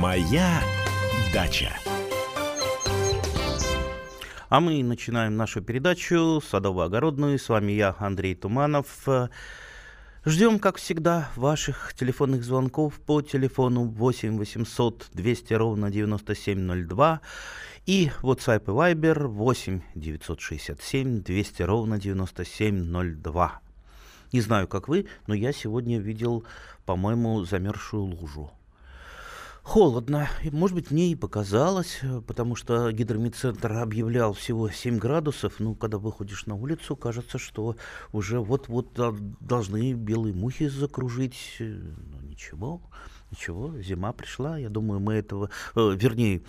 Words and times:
Моя 0.00 0.62
дача. 1.34 1.76
А 4.48 4.58
мы 4.58 4.82
начинаем 4.82 5.36
нашу 5.36 5.60
передачу 5.60 6.40
«Садово-огородную». 6.40 7.38
С 7.38 7.50
вами 7.50 7.72
я, 7.72 7.94
Андрей 7.98 8.34
Туманов. 8.34 9.06
Ждем, 10.24 10.58
как 10.58 10.78
всегда, 10.78 11.28
ваших 11.36 11.92
телефонных 11.92 12.44
звонков 12.44 12.98
по 13.00 13.20
телефону 13.20 13.84
8 13.84 14.38
800 14.38 15.10
200 15.12 15.52
ровно 15.52 15.90
9702 15.90 17.20
и 17.84 18.10
WhatsApp 18.22 18.62
и 18.64 18.94
Viber 18.94 19.26
8 19.26 19.82
967 19.96 21.22
200 21.22 21.62
ровно 21.62 21.98
9702. 21.98 23.60
Не 24.32 24.40
знаю, 24.40 24.66
как 24.66 24.88
вы, 24.88 25.08
но 25.26 25.34
я 25.34 25.52
сегодня 25.52 25.98
видел, 25.98 26.44
по-моему, 26.86 27.44
замерзшую 27.44 28.04
лужу. 28.04 28.50
Холодно. 29.62 30.28
Может 30.50 30.74
быть, 30.74 30.90
мне 30.90 31.12
и 31.12 31.14
показалось, 31.14 32.00
потому 32.26 32.56
что 32.56 32.90
гидромедцентр 32.90 33.72
объявлял 33.72 34.32
всего 34.32 34.70
7 34.70 34.98
градусов. 34.98 35.54
Ну, 35.58 35.74
когда 35.74 35.98
выходишь 35.98 36.46
на 36.46 36.54
улицу, 36.54 36.96
кажется, 36.96 37.38
что 37.38 37.76
уже 38.12 38.40
вот-вот 38.40 38.98
должны 39.40 39.92
белые 39.92 40.34
мухи 40.34 40.68
закружить. 40.68 41.56
Но 41.58 42.22
ничего, 42.22 42.80
ничего, 43.30 43.78
зима 43.80 44.12
пришла. 44.12 44.58
Я 44.58 44.70
думаю, 44.70 44.98
мы 44.98 45.14
этого, 45.14 45.50
э, 45.76 45.94
вернее, 45.94 46.42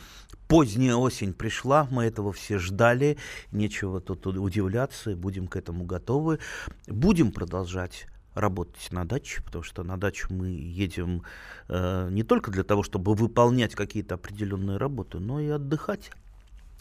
поздняя 0.47 0.95
осень 0.95 1.33
пришла, 1.33 1.87
мы 1.91 2.05
этого 2.05 2.31
все 2.31 2.59
ждали. 2.59 3.17
Нечего 3.51 3.99
тут 3.99 4.25
удивляться, 4.25 5.15
будем 5.17 5.47
к 5.47 5.57
этому 5.57 5.83
готовы. 5.83 6.39
Будем 6.87 7.31
продолжать 7.33 8.07
работать 8.33 8.91
на 8.91 9.05
даче, 9.05 9.41
потому 9.43 9.63
что 9.63 9.83
на 9.83 9.97
дачу 9.97 10.27
мы 10.29 10.49
едем 10.49 11.23
э, 11.67 12.09
не 12.11 12.23
только 12.23 12.51
для 12.51 12.63
того, 12.63 12.83
чтобы 12.83 13.13
выполнять 13.13 13.75
какие-то 13.75 14.15
определенные 14.15 14.77
работы, 14.77 15.19
но 15.19 15.39
и 15.39 15.47
отдыхать. 15.49 16.11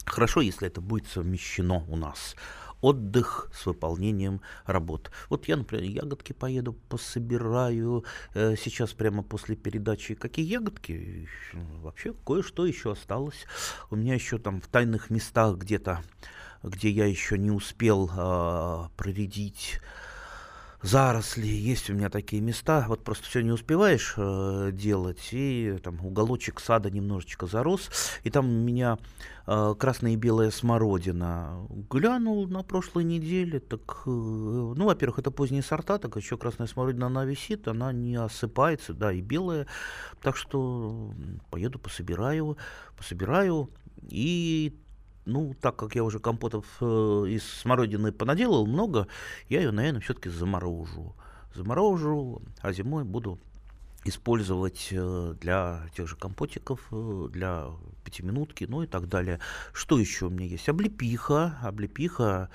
Хорошо, 0.05 0.41
если 0.41 0.67
это 0.67 0.81
будет 0.81 1.07
совмещено 1.07 1.85
у 1.87 1.95
нас. 1.95 2.35
Отдых 2.81 3.49
с 3.53 3.67
выполнением 3.67 4.41
работ. 4.65 5.11
Вот 5.29 5.47
я, 5.47 5.55
например, 5.55 5.83
ягодки 5.83 6.33
поеду, 6.33 6.73
пособираю. 6.89 8.05
Э, 8.33 8.55
сейчас 8.57 8.93
прямо 8.93 9.21
после 9.21 9.55
передачи. 9.55 10.15
Какие 10.15 10.47
ягодки? 10.47 11.27
Вообще 11.81 12.13
кое-что 12.25 12.65
еще 12.65 12.93
осталось. 12.93 13.45
У 13.91 13.95
меня 13.95 14.15
еще 14.15 14.39
там 14.39 14.61
в 14.61 14.67
тайных 14.67 15.11
местах 15.11 15.57
где-то, 15.57 16.01
где 16.63 16.89
я 16.89 17.05
еще 17.05 17.37
не 17.37 17.51
успел 17.51 18.09
э, 18.09 18.87
проредить 18.97 19.79
заросли, 20.81 21.47
есть 21.47 21.89
у 21.89 21.93
меня 21.93 22.09
такие 22.09 22.41
места, 22.41 22.85
вот 22.87 23.03
просто 23.03 23.25
все 23.25 23.41
не 23.41 23.51
успеваешь 23.51 24.15
э, 24.17 24.71
делать, 24.73 25.29
и 25.31 25.77
там 25.83 26.03
уголочек 26.03 26.59
сада 26.59 26.89
немножечко 26.89 27.45
зарос, 27.45 27.89
и 28.23 28.29
там 28.29 28.49
у 28.49 28.63
меня 28.63 28.97
э, 29.45 29.75
красная 29.77 30.13
и 30.13 30.15
белая 30.15 30.49
смородина. 30.49 31.67
Глянул 31.89 32.47
на 32.47 32.63
прошлой 32.63 33.03
неделе, 33.03 33.59
так, 33.59 34.03
э, 34.05 34.09
ну, 34.09 34.85
во-первых, 34.85 35.19
это 35.19 35.29
поздние 35.29 35.61
сорта, 35.61 35.99
так 35.99 36.15
еще 36.15 36.37
красная 36.37 36.67
смородина, 36.67 37.07
она 37.07 37.25
висит, 37.25 37.67
она 37.67 37.93
не 37.93 38.15
осыпается, 38.15 38.93
да, 38.93 39.13
и 39.13 39.21
белая, 39.21 39.67
так 40.21 40.35
что 40.35 41.11
поеду 41.51 41.77
пособираю, 41.77 42.57
пособираю, 42.97 43.69
и 44.09 44.75
ну, 45.25 45.55
так 45.59 45.75
как 45.75 45.95
я 45.95 46.03
уже 46.03 46.19
компотов 46.19 46.65
э, 46.81 46.85
из 47.29 47.43
смородины 47.43 48.11
понаделал 48.11 48.65
много, 48.65 49.07
я 49.49 49.61
ее, 49.61 49.71
наверное, 49.71 50.01
все-таки 50.01 50.29
заморожу. 50.29 51.15
Заморожу, 51.53 52.41
а 52.61 52.71
зимой 52.71 53.03
буду 53.03 53.39
использовать 54.03 54.87
э, 54.91 55.35
для 55.39 55.81
тех 55.95 56.07
же 56.07 56.15
компотиков, 56.15 56.79
э, 56.91 57.27
для 57.31 57.67
пятиминутки, 58.03 58.65
ну 58.67 58.83
и 58.83 58.87
так 58.87 59.07
далее. 59.07 59.39
Что 59.73 59.99
еще 59.99 60.27
у 60.27 60.29
меня 60.29 60.47
есть? 60.47 60.67
Облепиха. 60.69 61.59
Облепиха 61.61 62.49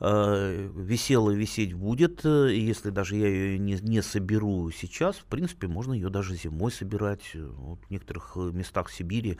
э, 0.00 0.68
висела 0.74 1.30
висеть 1.30 1.74
будет. 1.74 2.24
Если 2.24 2.90
даже 2.90 3.16
я 3.16 3.28
ее 3.28 3.58
не, 3.58 3.74
не 3.80 4.02
соберу 4.02 4.70
сейчас, 4.72 5.16
в 5.16 5.24
принципе, 5.24 5.68
можно 5.68 5.92
ее 5.92 6.10
даже 6.10 6.34
зимой 6.34 6.72
собирать. 6.72 7.34
Вот 7.34 7.78
в 7.86 7.90
некоторых 7.90 8.34
местах 8.36 8.90
Сибири 8.90 9.38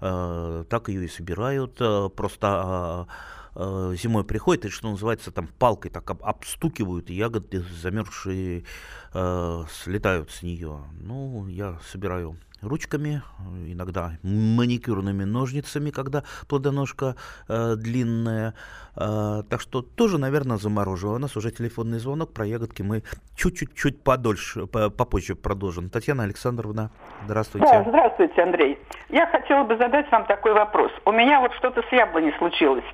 так 0.00 0.88
ее 0.88 1.04
и 1.04 1.08
собирают. 1.08 1.76
Э, 1.80 2.08
просто 2.08 3.06
э, 3.54 3.94
зимой 3.96 4.24
приходит 4.24 4.66
и, 4.66 4.68
что 4.68 4.90
называется, 4.90 5.30
там 5.30 5.48
палкой 5.58 5.90
так 5.90 6.10
об, 6.10 6.22
обстукивают, 6.22 7.10
и 7.10 7.14
ягоды 7.14 7.64
замерзшие 7.82 8.64
слетают 9.12 10.32
с 10.32 10.42
нее. 10.42 10.80
Ну, 11.00 11.46
я 11.46 11.78
собираю 11.92 12.36
ручками, 12.66 13.22
иногда 13.66 14.12
маникюрными 14.22 15.24
ножницами, 15.24 15.90
когда 15.90 16.22
плодоножка 16.48 17.16
э, 17.48 17.74
длинная. 17.76 18.54
Э, 18.96 19.42
так 19.48 19.60
что 19.60 19.82
тоже, 19.82 20.18
наверное, 20.18 20.56
заморожу. 20.56 21.12
У 21.12 21.18
нас 21.18 21.36
уже 21.36 21.50
телефонный 21.50 21.98
звонок 21.98 22.32
про 22.32 22.46
ягодки. 22.46 22.82
Мы 22.82 23.02
чуть-чуть 23.36 24.02
подольше, 24.02 24.66
попозже 24.66 25.34
продолжим. 25.34 25.90
Татьяна 25.90 26.24
Александровна, 26.24 26.90
здравствуйте. 27.26 27.66
Да, 27.66 27.84
здравствуйте, 27.86 28.42
Андрей. 28.42 28.78
Я 29.08 29.26
хотела 29.26 29.64
бы 29.64 29.76
задать 29.76 30.10
вам 30.10 30.26
такой 30.26 30.54
вопрос. 30.54 30.92
У 31.04 31.12
меня 31.12 31.40
вот 31.40 31.52
что-то 31.54 31.82
с 31.82 31.92
яблоней 31.92 32.32
случилось. 32.38 32.84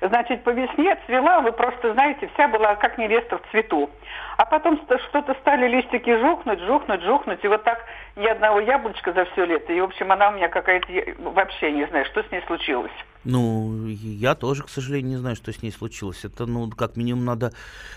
Значит, 0.00 0.44
по 0.44 0.50
весне 0.50 0.96
цвела, 1.06 1.40
вы 1.40 1.52
просто 1.52 1.92
знаете, 1.94 2.28
вся 2.34 2.48
была 2.48 2.74
как 2.76 2.98
невеста 2.98 3.38
в 3.38 3.50
цвету. 3.50 3.90
А 4.36 4.44
потом 4.44 4.78
что-то 5.08 5.34
стали 5.40 5.68
листики 5.68 6.14
жухнуть, 6.20 6.60
жухнуть, 6.60 7.02
жухнуть, 7.02 7.42
и 7.42 7.48
вот 7.48 7.64
так 7.64 7.78
ни 8.16 8.26
одного 8.26 8.60
яблочка 8.60 9.12
за 9.12 9.26
все 9.26 9.44
лето. 9.44 9.72
И, 9.72 9.80
в 9.80 9.84
общем, 9.84 10.10
она 10.10 10.30
у 10.30 10.32
меня 10.32 10.48
какая-то... 10.48 10.86
Вообще 11.18 11.72
не 11.72 11.86
знаю, 11.86 12.04
что 12.06 12.22
с 12.22 12.30
ней 12.30 12.42
случилось. 12.46 12.92
Ну, 13.26 13.86
я 13.88 14.36
тоже, 14.36 14.62
к 14.62 14.68
сожалению, 14.68 15.10
не 15.10 15.16
знаю, 15.16 15.34
что 15.34 15.52
с 15.52 15.60
ней 15.60 15.72
случилось. 15.72 16.24
Это, 16.24 16.46
ну, 16.46 16.70
как 16.70 16.96
минимум 16.96 17.24
надо 17.24 17.52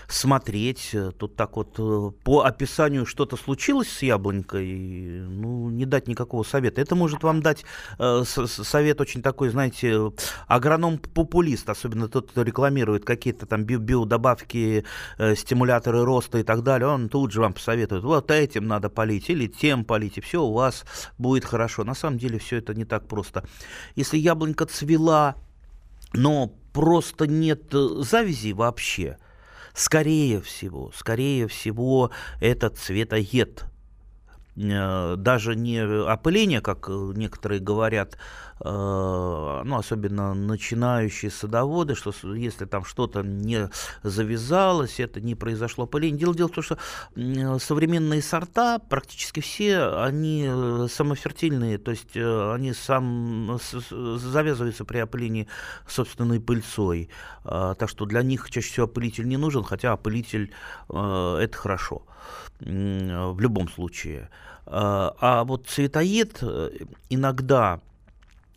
смотреть. 0.08 0.94
Тут 1.18 1.36
так 1.36 1.56
вот 1.56 1.76
э, 1.78 2.10
по 2.24 2.40
описанию 2.40 3.06
что-то 3.06 3.36
случилось 3.36 3.88
с 3.88 4.02
яблонькой, 4.02 5.20
ну, 5.28 5.70
не 5.70 5.84
дать 5.84 6.08
никакого 6.08 6.42
совета. 6.42 6.80
Это 6.80 6.96
может 6.96 7.22
вам 7.22 7.42
дать 7.42 7.64
э, 8.00 8.24
совет 8.24 9.00
очень 9.00 9.22
такой, 9.22 9.50
знаете, 9.50 10.10
агроном-популист, 10.48 11.70
особенно 11.70 12.08
тот, 12.08 12.32
кто 12.32 12.42
рекламирует 12.42 13.04
какие-то 13.04 13.46
там 13.46 13.62
би 13.62 13.76
биодобавки, 13.76 14.84
э, 15.18 15.34
стимуляторы 15.36 16.04
роста 16.04 16.38
и 16.38 16.42
так 16.42 16.64
далее. 16.64 16.88
Он 16.88 17.08
тут 17.08 17.30
же 17.30 17.40
вам 17.40 17.52
посоветует, 17.52 18.02
вот 18.02 18.32
этим 18.32 18.66
надо 18.66 18.90
полить 18.90 19.30
или 19.30 19.46
тем 19.46 19.84
полить, 19.84 20.09
и 20.18 20.20
все 20.20 20.42
у 20.42 20.52
вас 20.52 20.84
будет 21.18 21.44
хорошо. 21.44 21.84
На 21.84 21.94
самом 21.94 22.18
деле 22.18 22.38
все 22.38 22.56
это 22.56 22.74
не 22.74 22.84
так 22.84 23.06
просто. 23.08 23.44
Если 23.96 24.18
яблонька 24.18 24.66
цвела, 24.66 25.36
но 26.12 26.52
просто 26.72 27.26
нет 27.26 27.74
э, 27.74 28.02
завязи 28.02 28.52
вообще. 28.52 29.18
Скорее 29.74 30.40
всего, 30.40 30.90
скорее 30.94 31.46
всего, 31.46 32.10
это 32.40 32.70
цветоед. 32.70 33.64
Э, 34.56 35.16
даже 35.16 35.54
не 35.56 35.78
опыление, 35.78 36.60
как 36.60 36.88
э, 36.88 36.92
некоторые 37.14 37.60
говорят, 37.60 38.16
Э, 38.62 39.62
ну, 39.64 39.76
особенно 39.76 40.34
начинающие 40.34 41.30
садоводы, 41.30 41.94
что 41.94 42.12
если 42.34 42.66
там 42.66 42.84
что-то 42.84 43.22
не 43.22 43.70
завязалось, 44.02 45.00
это 45.00 45.20
не 45.20 45.34
произошло 45.34 45.84
опыление. 45.84 46.18
Дело, 46.18 46.34
дело 46.34 46.48
в 46.48 46.52
том, 46.52 46.64
что 46.64 46.78
современные 47.58 48.20
сорта, 48.20 48.78
практически 48.78 49.40
все, 49.40 50.02
они 50.02 50.46
самофертильные, 50.90 51.78
то 51.78 51.90
есть 51.90 52.14
они 52.14 52.74
сам 52.74 53.58
завязываются 53.80 54.84
при 54.84 54.98
опылении 54.98 55.48
собственной 55.88 56.40
пыльцой. 56.40 57.08
Так 57.44 57.88
что 57.88 58.04
для 58.04 58.22
них 58.22 58.50
чаще 58.50 58.68
всего 58.68 58.86
опылитель 58.86 59.26
не 59.26 59.38
нужен, 59.38 59.64
хотя 59.64 59.92
опылитель 59.92 60.52
это 60.88 61.52
хорошо 61.54 62.02
в 62.60 63.40
любом 63.40 63.68
случае. 63.70 64.28
А 64.66 65.44
вот 65.44 65.66
цветоед 65.66 66.42
иногда 67.08 67.80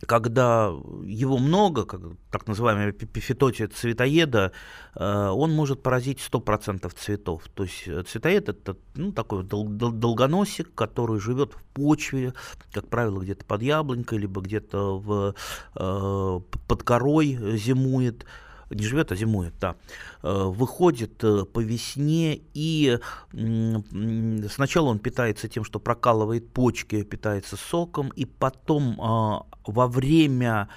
когда 0.04 0.72
его 1.04 1.38
много, 1.38 1.84
как, 1.84 2.00
так 2.30 2.46
называемая 2.46 2.92
пифитотия 2.92 3.68
цветоеда, 3.68 4.52
э, 4.94 5.28
он 5.28 5.52
может 5.52 5.82
поразить 5.82 6.20
100% 6.20 6.92
цветов. 6.94 7.42
То 7.54 7.64
есть 7.64 7.84
э, 7.86 8.02
цветоед 8.02 8.48
это 8.48 8.76
ну, 8.94 9.12
такой 9.12 9.44
дол- 9.44 9.68
дол- 9.68 9.92
долгоносик, 9.92 10.74
который 10.74 11.20
живет 11.20 11.54
в 11.54 11.62
почве, 11.72 12.34
как 12.72 12.88
правило, 12.88 13.20
где-то 13.20 13.44
под 13.44 13.62
яблонькой, 13.62 14.18
либо 14.18 14.40
где-то 14.40 14.98
в, 14.98 15.34
э, 15.74 16.40
под 16.68 16.82
корой 16.82 17.56
зимует 17.56 18.26
не 18.70 18.84
живет, 18.84 19.12
а 19.12 19.16
зимует, 19.16 19.54
да, 19.60 19.76
э, 20.22 20.44
выходит 20.44 21.22
э, 21.24 21.44
по 21.44 21.60
весне, 21.60 22.40
и 22.54 22.98
сначала 24.50 24.88
он 24.88 24.98
питается 24.98 25.48
тем, 25.48 25.64
что 25.64 25.80
прокалывает 25.80 26.52
почки, 26.52 27.02
питается 27.02 27.56
соком, 27.56 28.10
и 28.16 28.24
потом 28.24 29.00
а, 29.00 29.46
во 29.66 29.86
время 29.86 30.68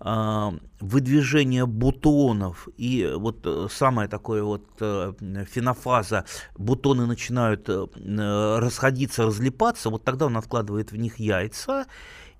а, 0.00 0.54
выдвижения 0.80 1.66
бутонов 1.66 2.68
и 2.76 3.10
вот 3.16 3.40
э, 3.44 3.68
самое 3.70 4.08
такое 4.08 4.42
вот 4.42 4.66
фенофаза, 4.78 6.24
бутоны 6.56 7.06
начинают 7.06 7.68
расходиться, 7.68 9.26
разлипаться, 9.26 9.90
вот 9.90 10.04
тогда 10.04 10.26
он 10.26 10.36
откладывает 10.36 10.92
в 10.92 10.96
них 10.96 11.18
яйца, 11.18 11.86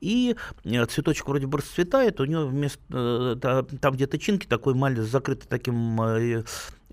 и 0.04 0.36
цветочек 0.88 1.26
вроде 1.26 1.46
бы 1.46 1.58
расцветает, 1.58 2.20
у 2.20 2.24
него 2.24 2.46
вместо, 2.46 3.36
там 3.80 3.94
где 3.94 4.06
тычинки 4.06 4.46
такой 4.46 4.74
маленький, 4.74 5.02
закрытый 5.02 5.48
таким 5.48 6.44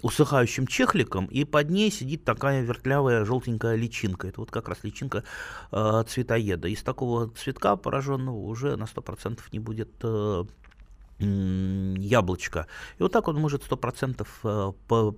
усыхающим 0.02 0.68
чехликом, 0.68 1.26
и 1.26 1.44
под 1.44 1.70
ней 1.70 1.92
сидит 1.92 2.24
такая 2.24 2.62
вертлявая 2.62 3.26
желтенькая 3.26 3.76
личинка. 3.76 4.28
Это 4.28 4.40
вот 4.40 4.52
как 4.52 4.68
раз 4.70 4.84
личинка 4.84 5.24
э, 5.72 6.04
цветоеда. 6.08 6.68
Из 6.68 6.82
такого 6.82 7.30
цветка 7.30 7.76
пораженного 7.76 8.38
уже 8.38 8.76
на 8.78 8.86
100% 8.86 9.40
не 9.52 9.60
будет 9.60 9.92
э, 10.04 10.44
яблочко. 11.20 12.68
И 12.98 13.04
вот 13.04 13.12
так 13.12 13.28
он 13.28 13.38
может 13.38 13.64
100% 13.70 14.28
э, 14.44 15.12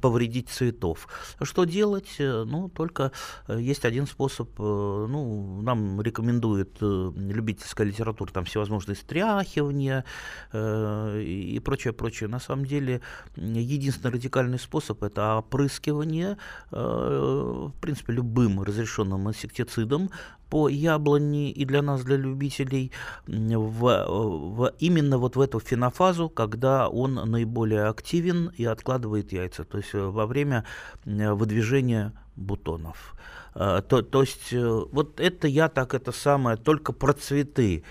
повредить 0.00 0.48
цветов. 0.48 1.08
Что 1.40 1.64
делать? 1.64 2.16
Э, 2.18 2.44
ну, 2.44 2.68
только 2.68 3.12
э, 3.48 3.58
есть 3.60 3.84
один 3.84 4.06
способ. 4.06 4.50
Ну, 4.58 5.60
нам 5.62 6.00
рекомендует 6.00 6.76
любительская 6.80 7.86
литература, 7.86 8.30
там 8.30 8.44
всевозможные 8.44 8.96
стряхивания 8.96 10.04
и 10.52 11.60
прочее, 11.64 11.92
прочее. 11.92 12.28
На 12.28 12.40
самом 12.40 12.66
деле, 12.66 13.00
единственный 13.36 14.12
радикальный 14.12 14.58
способ– 14.58 15.02
это 15.04 15.36
опрыскивание, 15.38 16.36
в 16.70 17.72
принципе, 17.80 18.12
любым 18.12 18.62
разрешенным 18.62 19.28
инсектицидом 19.28 20.10
по 20.52 20.68
яблони 20.68 21.50
и 21.50 21.64
для 21.64 21.80
нас, 21.80 22.04
для 22.04 22.16
любителей, 22.16 22.92
в, 23.26 23.80
в, 23.80 24.72
именно 24.80 25.16
вот 25.16 25.36
в 25.36 25.40
эту 25.40 25.60
фенофазу, 25.60 26.28
когда 26.28 26.90
он 26.90 27.14
наиболее 27.14 27.84
активен 27.84 28.52
и 28.58 28.66
откладывает 28.66 29.32
яйца, 29.32 29.61
то 29.64 29.78
есть 29.78 29.94
э, 29.94 29.98
во 29.98 30.26
время 30.26 30.64
выдвижения 31.04 32.12
бутонов. 32.36 33.14
Э, 33.54 33.82
то, 33.86 34.02
то 34.02 34.22
есть 34.22 34.52
э, 34.52 34.84
вот 34.92 35.20
это 35.20 35.48
я 35.48 35.68
так 35.68 35.94
это 35.94 36.12
самое, 36.12 36.56
только 36.56 36.92
про 36.92 37.12
цветы 37.12 37.84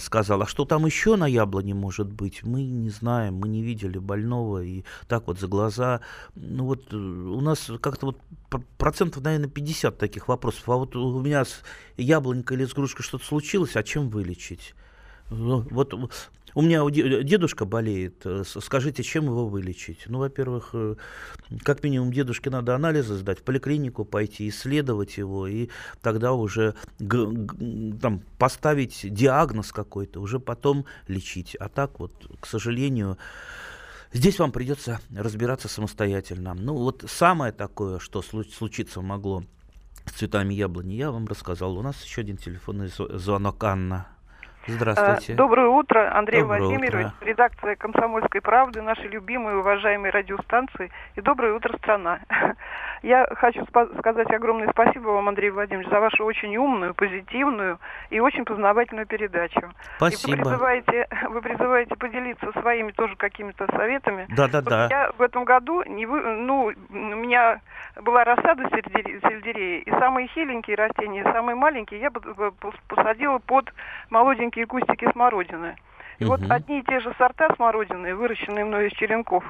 сказал. 0.00 0.42
А 0.42 0.46
что 0.46 0.64
там 0.64 0.86
еще 0.86 1.16
на 1.16 1.26
яблоне 1.26 1.74
может 1.74 2.12
быть, 2.12 2.44
мы 2.44 2.64
не 2.64 2.90
знаем, 2.90 3.34
мы 3.34 3.48
не 3.48 3.62
видели 3.62 3.98
больного. 3.98 4.62
И 4.62 4.84
так 5.08 5.26
вот 5.26 5.40
за 5.40 5.48
глаза. 5.48 6.00
Ну 6.34 6.66
вот 6.66 6.92
э, 6.92 6.96
у 6.96 7.40
нас 7.40 7.70
как-то 7.80 8.06
вот 8.06 8.18
процентов, 8.78 9.22
наверное, 9.22 9.48
50 9.48 9.98
таких 9.98 10.28
вопросов. 10.28 10.68
А 10.68 10.76
вот 10.76 10.94
у 10.96 11.20
меня 11.20 11.44
с 11.44 11.62
яблонькой 11.96 12.56
или 12.56 12.64
с 12.66 12.72
грушкой 12.72 13.04
что-то 13.04 13.24
случилось, 13.24 13.76
а 13.76 13.82
чем 13.82 14.08
вылечить? 14.08 14.74
Ну, 15.30 15.66
вот 15.70 15.94
у 16.54 16.62
меня 16.62 16.88
дедушка 16.90 17.64
болеет. 17.64 18.22
Э, 18.24 18.44
скажите, 18.44 19.02
чем 19.02 19.24
его 19.24 19.46
вылечить? 19.48 20.04
Ну, 20.06 20.18
во-первых, 20.18 20.70
э, 20.72 20.94
как 21.62 21.82
минимум 21.82 22.12
дедушке 22.12 22.50
надо 22.50 22.74
анализы 22.76 23.16
сдать, 23.16 23.40
в 23.40 23.42
поликлинику 23.42 24.04
пойти, 24.04 24.48
исследовать 24.48 25.16
его, 25.16 25.48
и 25.48 25.68
тогда 26.00 26.32
уже 26.32 26.74
там, 26.98 28.22
поставить 28.38 29.00
диагноз 29.02 29.72
какой-то, 29.72 30.20
уже 30.20 30.38
потом 30.38 30.86
лечить. 31.08 31.56
А 31.56 31.68
так 31.68 31.98
вот, 31.98 32.12
к 32.40 32.46
сожалению, 32.46 33.18
Здесь 34.12 34.38
вам 34.38 34.52
придется 34.52 35.00
разбираться 35.12 35.66
самостоятельно. 35.66 36.54
Ну 36.54 36.74
вот 36.74 37.04
самое 37.08 37.50
такое, 37.50 37.98
что 37.98 38.22
случиться 38.22 39.00
могло 39.00 39.42
с 40.06 40.12
цветами 40.12 40.54
яблони, 40.54 40.94
я 40.94 41.10
вам 41.10 41.26
рассказал. 41.26 41.76
У 41.76 41.82
нас 41.82 42.00
еще 42.04 42.20
один 42.20 42.36
телефонный 42.36 42.92
звонок 42.96 43.64
Анна. 43.64 44.13
Здравствуйте. 44.66 45.32
Э, 45.32 45.36
доброе 45.36 45.68
утро, 45.68 46.16
Андрей 46.16 46.40
доброе 46.40 46.60
Владимирович, 46.60 47.06
утро. 47.06 47.26
редакция 47.26 47.76
«Комсомольской 47.76 48.40
правды», 48.40 48.82
наши 48.82 49.02
любимые, 49.02 49.58
уважаемые 49.58 50.10
радиостанции. 50.10 50.90
И 51.16 51.20
доброе 51.20 51.54
утро, 51.54 51.76
страна. 51.78 52.20
Я 53.04 53.26
хочу 53.36 53.62
сказать 53.66 54.30
огромное 54.30 54.70
спасибо 54.70 55.08
вам, 55.08 55.28
Андрей 55.28 55.50
Владимирович, 55.50 55.90
за 55.90 56.00
вашу 56.00 56.24
очень 56.24 56.56
умную, 56.56 56.94
позитивную 56.94 57.78
и 58.08 58.18
очень 58.18 58.46
познавательную 58.46 59.06
передачу. 59.06 59.60
Спасибо. 59.98 60.32
И 60.32 60.36
вы 60.36 60.42
призываете, 60.42 61.08
вы 61.28 61.42
призываете 61.42 61.96
поделиться 61.96 62.50
своими 62.58 62.92
тоже 62.92 63.14
какими-то 63.16 63.66
советами. 63.76 64.26
Да, 64.30 64.48
да, 64.48 64.62
да. 64.62 64.88
Я 64.90 65.12
в 65.18 65.20
этом 65.20 65.44
году 65.44 65.82
не 65.84 66.06
вы, 66.06 66.18
ну, 66.22 66.72
у 66.88 66.94
меня 66.94 67.60
была 68.00 68.24
рассада 68.24 68.66
сельдерея, 68.70 69.80
и 69.80 69.90
самые 69.90 70.28
хиленькие 70.28 70.76
растения, 70.76 71.24
самые 71.24 71.56
маленькие 71.56 72.00
я 72.00 72.10
посадила 72.88 73.38
под 73.38 73.70
молоденькие 74.08 74.64
кустики 74.64 75.06
смородины. 75.12 75.76
И 76.20 76.24
угу. 76.24 76.36
вот 76.36 76.50
одни 76.50 76.78
и 76.78 76.82
те 76.82 77.00
же 77.00 77.12
сорта 77.18 77.54
смородины, 77.54 78.14
выращенные 78.14 78.64
мной 78.64 78.88
из 78.88 78.92
черенков, 78.92 79.44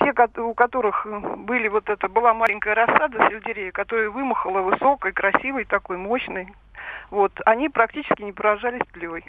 те, 0.00 0.40
у 0.40 0.54
которых 0.54 1.06
были 1.38 1.68
вот 1.68 1.88
это, 1.88 2.08
была 2.08 2.34
маленькая 2.34 2.74
рассада 2.74 3.28
сельдерея, 3.28 3.70
которая 3.72 4.10
вымахала 4.10 4.60
высокой, 4.60 5.12
красивой, 5.12 5.64
такой 5.64 5.96
мощной, 5.96 6.48
вот, 7.10 7.32
они 7.44 7.68
практически 7.68 8.22
не 8.22 8.32
поражались 8.32 8.86
тлей. 8.92 9.24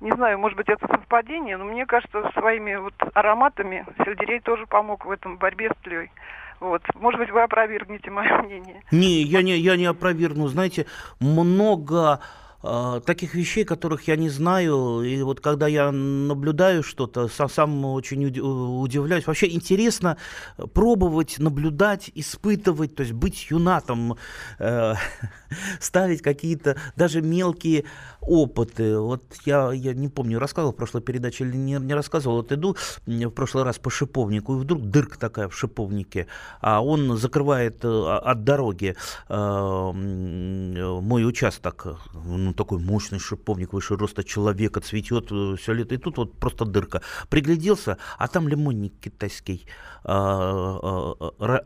Не 0.00 0.12
знаю, 0.12 0.38
может 0.38 0.56
быть, 0.56 0.68
это 0.68 0.86
совпадение, 0.86 1.56
но 1.58 1.64
мне 1.64 1.84
кажется, 1.84 2.30
своими 2.32 2.74
вот 2.76 2.94
ароматами 3.14 3.84
сельдерей 4.02 4.40
тоже 4.40 4.66
помог 4.66 5.04
в 5.04 5.10
этом 5.10 5.36
борьбе 5.36 5.70
с 5.70 5.82
тлей. 5.82 6.10
Вот. 6.58 6.82
Может 6.94 7.20
быть, 7.20 7.30
вы 7.30 7.42
опровергнете 7.42 8.10
мое 8.10 8.38
мнение. 8.42 8.82
Не, 8.90 9.22
я 9.22 9.42
не, 9.42 9.56
я 9.56 9.76
не 9.76 9.86
опровергну. 9.86 10.46
Знаете, 10.46 10.86
много 11.20 12.20
э, 12.20 12.49
таких 12.62 13.34
вещей, 13.34 13.64
которых 13.64 14.08
я 14.08 14.16
не 14.16 14.28
знаю. 14.28 15.02
И 15.02 15.22
вот 15.22 15.40
когда 15.40 15.66
я 15.66 15.90
наблюдаю 15.90 16.82
что-то, 16.82 17.28
сам, 17.28 17.48
сам 17.48 17.84
очень 17.86 18.26
удивляюсь. 18.26 19.26
Вообще 19.26 19.48
интересно 19.48 20.16
пробовать, 20.74 21.38
наблюдать, 21.38 22.10
испытывать, 22.14 22.94
то 22.94 23.02
есть 23.02 23.12
быть 23.14 23.50
юнатом, 23.50 24.16
э, 24.58 24.94
ставить 25.80 26.22
какие-то 26.22 26.76
даже 26.96 27.22
мелкие 27.22 27.84
опыты. 28.20 28.98
Вот 28.98 29.22
я, 29.44 29.72
я 29.72 29.94
не 29.94 30.08
помню, 30.08 30.38
рассказывал 30.38 30.72
в 30.72 30.76
прошлой 30.76 31.02
передаче 31.02 31.44
или 31.44 31.56
не, 31.56 31.78
не 31.78 31.94
рассказывал. 31.94 32.36
Вот 32.36 32.52
иду 32.52 32.76
в 33.06 33.30
прошлый 33.30 33.64
раз 33.64 33.78
по 33.78 33.90
шиповнику, 33.90 34.54
и 34.54 34.58
вдруг 34.58 34.82
дырка 34.82 35.18
такая 35.18 35.48
в 35.48 35.54
шиповнике, 35.56 36.26
а 36.60 36.82
он 36.82 37.16
закрывает 37.16 37.84
э, 37.84 37.88
от 37.88 38.44
дороги 38.44 38.96
э, 39.28 39.92
мой 39.92 41.24
участок. 41.26 41.86
Ну, 42.12 42.52
такой 42.54 42.78
мощный 42.78 43.18
шиповник, 43.18 43.72
выше 43.72 43.96
роста 43.96 44.22
человека, 44.24 44.80
цветет 44.80 45.28
э, 45.30 45.56
все 45.56 45.72
лето. 45.72 45.94
И 45.94 45.98
тут 45.98 46.18
вот 46.18 46.38
просто 46.38 46.64
дырка. 46.64 47.02
Пригляделся, 47.28 47.98
а 48.18 48.28
там 48.28 48.48
лимонник 48.48 48.92
китайский 49.00 49.66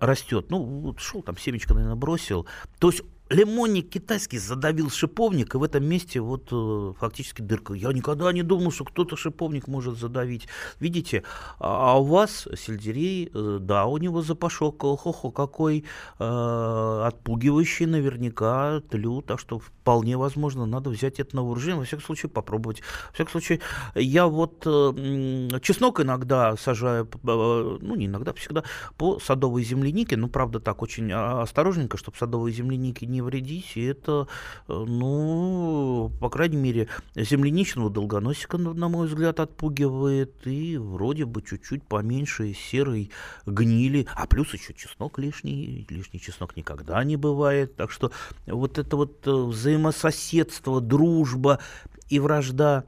растет. 0.03 0.51
Ну, 0.51 0.59
вот 0.59 0.99
шел 0.99 1.23
там 1.23 1.37
семечко, 1.39 1.75
наверное, 1.75 1.95
бросил. 1.97 2.47
То 2.79 2.91
есть 2.91 3.03
лимонник 3.31 3.89
китайский 3.89 4.39
задавил 4.39 4.91
шиповник, 4.91 5.55
и 5.55 5.59
в 5.59 5.63
этом 5.63 5.85
месте 5.85 6.21
вот 6.21 6.49
э, 6.53 6.93
фактически 6.99 7.43
дырка. 7.43 7.75
Я 7.75 7.93
никогда 7.93 8.33
не 8.33 8.43
думал, 8.43 8.71
что 8.71 8.85
кто-то 8.85 9.17
шиповник 9.17 9.67
может 9.67 9.99
задавить. 9.99 10.49
Видите, 10.81 11.23
а, 11.59 11.93
а 11.93 11.99
у 11.99 12.05
вас 12.05 12.47
сельдерей, 12.57 13.31
э, 13.33 13.59
да, 13.61 13.87
у 13.87 13.97
него 13.99 14.23
запашок, 14.23 14.81
хо-хо, 14.83 15.31
какой 15.31 15.85
э, 16.19 17.03
отпугивающий 17.07 17.87
наверняка 17.87 18.81
тлю, 18.91 19.23
так 19.23 19.41
что 19.41 19.59
вполне 19.59 20.17
возможно, 20.17 20.67
надо 20.67 20.91
взять 20.91 21.19
это 21.19 21.37
на 21.37 21.43
вооружение, 21.43 21.79
во 21.79 21.85
всяком 21.85 22.05
случае 22.05 22.31
попробовать. 22.31 22.83
Во 23.09 23.15
всяком 23.15 23.33
случае, 23.33 23.61
я 23.95 24.27
вот 24.27 24.63
э, 24.67 25.61
чеснок 25.63 26.01
иногда 26.01 26.57
сажаю, 26.57 27.05
э, 27.05 27.79
ну 27.81 27.95
не 27.95 28.07
иногда, 28.07 28.33
всегда, 28.35 28.65
по 28.99 29.19
садовой 29.19 29.65
землянике, 29.65 30.17
ну 30.17 30.29
правда 30.29 30.61
так 30.61 30.83
очень 30.83 31.11
а, 31.13 31.43
осторожненько, 31.43 31.97
чтобы 31.97 32.19
садовые 32.19 32.55
земляники 32.55 33.05
не 33.15 33.23
вредить, 33.23 33.73
и 33.77 33.85
это, 33.85 34.27
э, 34.69 34.73
ну, 34.73 36.11
по 36.21 36.29
крайней 36.29 36.57
мере, 36.57 36.89
земляничного 37.15 37.91
долгоносика, 37.91 38.59
на 38.59 38.89
мой 38.89 39.07
взгляд, 39.07 39.41
отпугивает, 39.41 40.47
и 40.47 40.77
вроде 40.77 41.25
бы 41.25 41.43
чуть-чуть 41.43 41.85
поменьше 41.85 42.53
серой 42.53 43.11
гнили, 43.47 44.07
а 44.15 44.27
плюс 44.27 44.53
еще 44.53 44.75
чеснок 44.75 45.19
лишний, 45.19 45.87
лишний 45.89 46.21
чеснок 46.21 46.57
никогда 46.57 47.03
не 47.05 47.17
бывает, 47.17 47.77
так 47.77 47.91
что 47.91 48.11
вот 48.47 48.79
это 48.79 48.97
вот 48.97 49.27
э, 49.27 49.31
взаимососедство, 49.31 50.81
дружба 50.81 51.61
и 52.09 52.19
вражда 52.19 52.85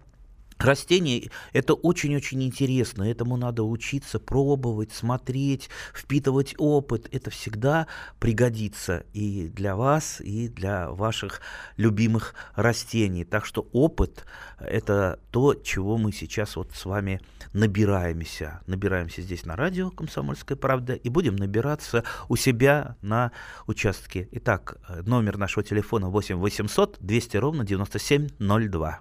Растения– 0.59 1.31
это 1.53 1.75
очень-очень 1.75 2.43
интересно, 2.43 3.03
этому 3.03 3.37
надо 3.37 3.63
учиться, 3.63 4.19
пробовать, 4.19 4.91
смотреть, 4.93 5.69
впитывать 5.95 6.55
опыт. 6.57 7.09
Это 7.13 7.31
всегда 7.31 7.87
пригодится 8.19 9.05
и 9.13 9.49
для 9.49 9.77
вас, 9.77 10.21
и 10.21 10.49
для 10.49 10.91
ваших 10.91 11.43
любимых 11.77 12.35
растений. 12.55 13.25
Так 13.25 13.45
что 13.45 13.69
опыт– 13.73 14.25
это 14.59 15.21
то, 15.31 15.55
чего 15.55 15.99
мы 15.99 16.11
сейчас 16.13 16.57
вот 16.57 16.73
с 16.73 16.87
вами 16.87 17.21
набираемся. 17.53 18.61
Набираемся 18.67 19.21
здесь 19.21 19.45
на 19.45 19.57
радио 19.57 19.91
«Комсомольская 19.91 20.57
правда» 20.57 20.95
и 20.95 21.09
будем 21.11 21.37
набираться 21.37 22.03
у 22.29 22.37
себя 22.37 22.97
на 23.03 23.31
участке. 23.67 24.29
Итак, 24.33 24.79
номер 25.05 25.37
нашего 25.37 25.63
телефона 25.63 26.09
8 26.09 26.37
800 26.37 26.97
200 27.01 27.37
ровно 27.37 27.65
9702. 27.65 29.01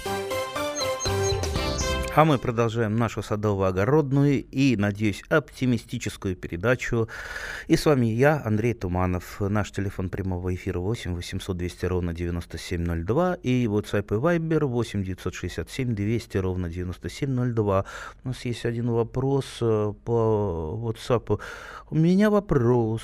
А 2.13 2.25
мы 2.25 2.37
продолжаем 2.37 2.97
нашу 2.97 3.21
садово-огородную 3.21 4.45
и, 4.51 4.75
надеюсь, 4.75 5.23
оптимистическую 5.29 6.35
передачу. 6.35 7.07
И 7.67 7.77
с 7.77 7.85
вами 7.85 8.07
я, 8.07 8.41
Андрей 8.43 8.73
Туманов. 8.73 9.39
Наш 9.39 9.71
телефон 9.71 10.09
прямого 10.09 10.53
эфира 10.53 10.79
8 10.79 11.15
800 11.15 11.55
200 11.55 11.85
ровно 11.85 12.13
9702 12.13 13.35
и 13.43 13.65
WhatsApp 13.65 14.13
и 14.13 14.39
Viber 14.39 14.65
8 14.65 15.03
967 15.03 15.95
200 15.95 16.37
ровно 16.37 16.69
9702. 16.69 17.85
У 18.25 18.27
нас 18.27 18.43
есть 18.43 18.65
один 18.65 18.91
вопрос 18.91 19.45
э, 19.61 19.93
по 20.03 20.77
WhatsApp. 20.83 21.39
У 21.89 21.95
меня 21.95 22.29
вопрос 22.29 23.03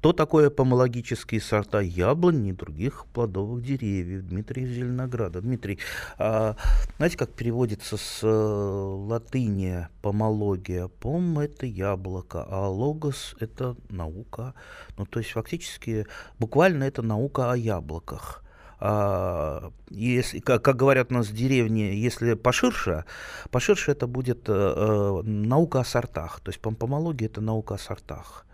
что 0.00 0.14
такое 0.14 0.48
помологические 0.48 1.42
сорта 1.42 1.80
яблонь 1.80 2.46
и 2.46 2.52
других 2.54 3.04
плодовых 3.12 3.62
деревьев? 3.62 4.22
Дмитрий 4.22 4.62
из 4.62 4.70
Зеленограда. 4.70 5.42
Дмитрий, 5.42 5.78
а, 6.16 6.56
знаете, 6.96 7.18
как 7.18 7.34
переводится 7.34 7.98
с 7.98 8.20
э, 8.22 8.26
латыни 8.26 9.88
помология? 10.00 10.88
Пом– 10.88 11.38
это 11.40 11.66
яблоко, 11.66 12.46
а 12.48 12.66
логос– 12.68 13.34
это 13.40 13.76
наука. 13.90 14.54
Ну, 14.96 15.04
то 15.04 15.18
есть, 15.18 15.32
фактически, 15.32 16.06
буквально 16.38 16.84
это 16.84 17.02
наука 17.02 17.52
о 17.52 17.56
яблоках. 17.56 18.42
А, 18.78 19.70
если, 19.90 20.38
как, 20.38 20.62
как 20.62 20.76
говорят 20.76 21.12
у 21.12 21.14
нас 21.16 21.26
в 21.26 21.34
деревне, 21.34 21.94
если 21.94 22.32
поширше, 22.32 23.04
поширше 23.50 23.92
это 23.92 24.06
будет 24.06 24.48
э, 24.48 24.52
э 24.54 25.22
наука 25.24 25.80
о 25.80 25.84
сортах. 25.84 26.40
То 26.40 26.48
есть 26.52 26.60
помология 26.62 27.28
это 27.28 27.42
наука 27.42 27.74
о 27.74 27.78
сортах. 27.78 28.46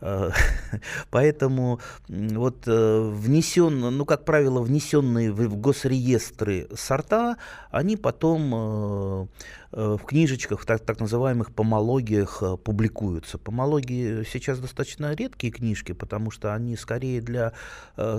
Э, 0.00 0.30
поэтому 1.10 1.80
вот 2.08 2.66
э, 2.66 3.10
внесен, 3.12 3.80
ну, 3.80 4.04
как 4.04 4.24
правило, 4.24 4.60
внесенные 4.60 5.32
в 5.32 5.56
госреестры 5.56 6.68
сорта, 6.74 7.36
они 7.70 7.96
потом 7.96 8.54
э, 8.54 9.26
в 9.72 9.98
книжечках, 10.06 10.60
в 10.60 10.66
так, 10.66 10.80
так 10.84 11.00
называемых 11.00 11.52
помологиях 11.52 12.42
публикуются. 12.62 13.38
Помологии 13.38 14.24
сейчас 14.24 14.60
достаточно 14.60 15.14
редкие 15.14 15.52
книжки, 15.52 15.90
потому 15.90 16.30
что 16.30 16.54
они 16.54 16.76
скорее 16.76 17.20
для 17.20 17.52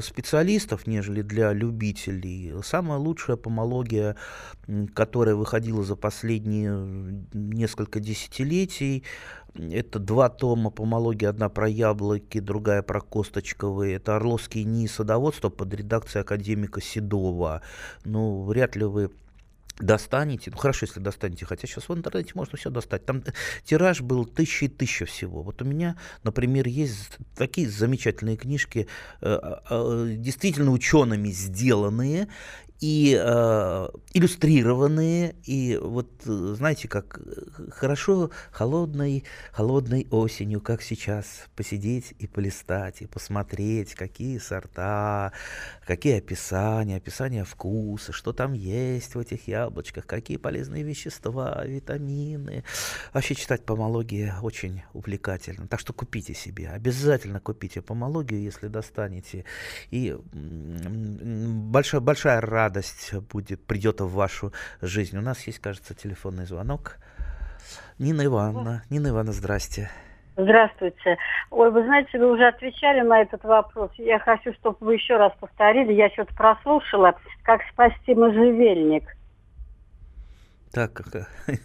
специалистов, 0.02 0.86
нежели 0.86 1.22
для 1.22 1.54
любителей. 1.54 2.54
Самая 2.62 3.00
лучшая 3.00 3.38
помология, 3.38 4.18
которая 4.94 5.36
выходила 5.36 5.86
за 5.86 5.96
последние 5.96 7.24
несколько 7.34 8.02
десятилетий, 8.02 9.06
это 9.58 10.00
два 10.00 10.30
тома 10.30 10.70
помологии, 10.70 11.26
одна 11.26 11.50
про 11.50 11.68
яблоки, 11.68 12.40
другая 12.40 12.82
про 12.82 13.02
косточковые. 13.02 13.96
Это 13.96 14.16
«Орловский 14.18 14.64
НИИ 14.64 14.88
садоводства» 14.88 15.50
под 15.50 15.74
редакцией 15.74 16.22
академика 16.22 16.82
Седова. 16.82 17.62
Ну, 18.04 18.44
вряд 18.44 18.76
ли 18.76 18.86
вы 18.86 19.12
достанете, 19.80 20.52
ну 20.52 20.58
хорошо, 20.58 20.86
если 20.86 21.00
достанете, 21.00 21.46
хотя 21.46 21.68
сейчас 21.68 21.90
в 21.90 21.94
интернете 21.94 22.32
можно 22.36 22.58
все 22.58 22.70
достать. 22.70 23.06
Там 23.06 23.24
тираж 23.66 24.02
был 24.02 24.26
тысяча 24.26 24.66
и 24.66 24.70
тысяча 24.70 25.06
всего. 25.06 25.42
Вот 25.42 25.62
у 25.62 25.66
меня, 25.66 25.98
например, 26.24 26.68
есть 26.68 27.18
такие 27.36 27.70
замечательные 27.70 28.38
книжки, 28.38 28.88
э, 29.22 29.40
э, 29.70 30.16
действительно 30.18 30.72
учеными 30.72 31.30
сделанные, 31.30 32.30
и 32.82 33.18
э, 33.18 33.88
иллюстрированные, 34.14 35.36
и 35.44 35.80
вот 35.82 36.10
знаете, 36.24 36.88
как 36.88 37.20
хорошо 37.72 38.32
холодной, 38.52 39.24
холодной 39.52 40.08
осенью, 40.12 40.60
как 40.60 40.82
сейчас, 40.82 41.46
посидеть 41.56 42.14
и 42.20 42.28
полистать, 42.28 43.02
и 43.02 43.08
посмотреть, 43.08 43.96
какие 43.96 44.40
сорта, 44.40 45.32
какие 45.88 46.18
описания, 46.18 46.98
описания 46.98 47.46
вкуса, 47.46 48.12
что 48.12 48.34
там 48.34 48.54
есть 48.54 49.16
в 49.16 49.20
этих 49.20 49.48
яблочках, 49.48 50.06
какие 50.06 50.38
полезные 50.38 50.84
вещества, 50.84 51.64
витамины. 51.66 52.66
Вообще 53.14 53.36
читать 53.36 53.64
помологии 53.64 54.34
очень 54.42 54.84
увлекательно. 54.94 55.68
Так 55.68 55.80
что 55.80 55.94
купите 55.94 56.34
себе, 56.34 56.70
обязательно 56.70 57.40
купите 57.40 57.82
помологию, 57.82 58.42
если 58.42 58.68
достанете. 58.68 59.46
И 59.92 60.16
большая, 60.34 62.02
большая 62.02 62.42
радость 62.42 62.65
радость 62.66 63.14
будет, 63.32 63.66
придет 63.66 64.02
в 64.02 64.12
вашу 64.14 64.52
жизнь. 64.82 65.18
У 65.18 65.22
нас 65.22 65.48
есть, 65.48 65.60
кажется, 65.60 65.94
телефонный 65.94 66.46
звонок. 66.46 66.98
Нина 68.00 68.26
Ивановна. 68.26 68.82
Нина 68.90 69.10
Ивановна, 69.10 69.34
здрасте. 69.34 69.90
Здравствуйте. 70.38 71.18
Ой, 71.50 71.72
вы 71.72 71.84
знаете, 71.84 72.20
вы 72.20 72.34
уже 72.34 72.48
отвечали 72.48 73.02
на 73.02 73.22
этот 73.22 73.44
вопрос. 73.44 73.92
Я 73.98 74.20
хочу, 74.20 74.52
чтобы 74.54 74.78
вы 74.82 74.96
еще 74.96 75.16
раз 75.18 75.32
повторили. 75.40 75.94
Я 75.94 76.10
что-то 76.10 76.34
прослушала. 76.36 77.14
Как 77.44 77.62
спасти 77.72 78.16
можжевельник? 78.16 79.04
Так, 80.74 80.94
как... 80.94 81.30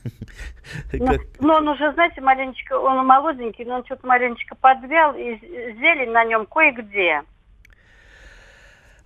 Ну, 0.92 1.12
ну, 1.40 1.54
он 1.54 1.68
уже, 1.68 1.92
знаете, 1.94 2.20
маленечко, 2.20 2.78
он 2.78 3.04
молоденький, 3.04 3.64
но 3.64 3.76
он 3.76 3.84
что-то 3.84 4.06
маленечко 4.06 4.54
подвял, 4.54 5.14
и 5.16 5.34
зелень 5.80 6.12
на 6.12 6.24
нем 6.24 6.46
кое-где. 6.46 7.22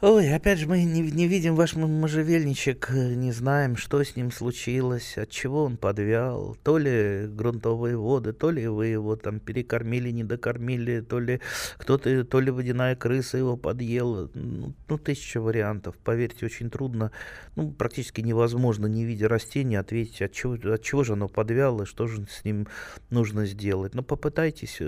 Ой, 0.07 0.35
опять 0.35 0.59
же, 0.59 0.69
мы 0.69 0.83
не, 0.83 1.01
не 1.01 1.27
видим 1.27 1.55
ваш 1.55 1.77
можжевельничек, 1.77 2.91
не 2.91 3.33
знаем, 3.33 3.75
что 3.75 4.05
с 4.05 4.17
ним 4.17 4.31
случилось, 4.31 5.17
от 5.17 5.31
чего 5.31 5.65
он 5.65 5.79
подвял. 5.79 6.59
То 6.63 6.77
ли 6.77 7.27
грунтовые 7.27 7.97
воды, 7.97 8.35
то 8.35 8.51
ли 8.51 8.67
вы 8.67 8.89
его 8.89 9.17
там 9.17 9.41
перекормили, 9.41 10.11
не 10.11 10.23
докормили, 10.23 11.01
то 11.01 11.19
ли 11.19 11.41
кто-то, 11.79 12.23
то 12.25 12.41
ли 12.41 12.51
водяная 12.51 12.97
крыса 12.97 13.39
его 13.39 13.57
подъела. 13.57 14.31
Ну, 14.35 14.75
ну, 14.91 14.99
тысяча 14.99 15.41
вариантов. 15.41 15.97
Поверьте, 16.05 16.45
очень 16.45 16.69
трудно, 16.69 17.11
ну, 17.57 17.73
практически 17.73 18.21
невозможно, 18.21 18.85
не 18.85 19.07
видя 19.07 19.27
растения, 19.29 19.81
ответить, 19.81 20.21
от 20.21 20.33
чего, 20.33 20.53
от 20.53 20.83
чего 20.83 21.03
же 21.03 21.15
оно 21.15 21.29
подвяло, 21.29 21.87
что 21.87 22.09
же 22.09 22.27
с 22.31 22.45
ним 22.45 22.69
нужно 23.09 23.47
сделать. 23.47 23.95
Но 23.95 24.03
попытайтесь, 24.03 24.77
э, 24.81 24.85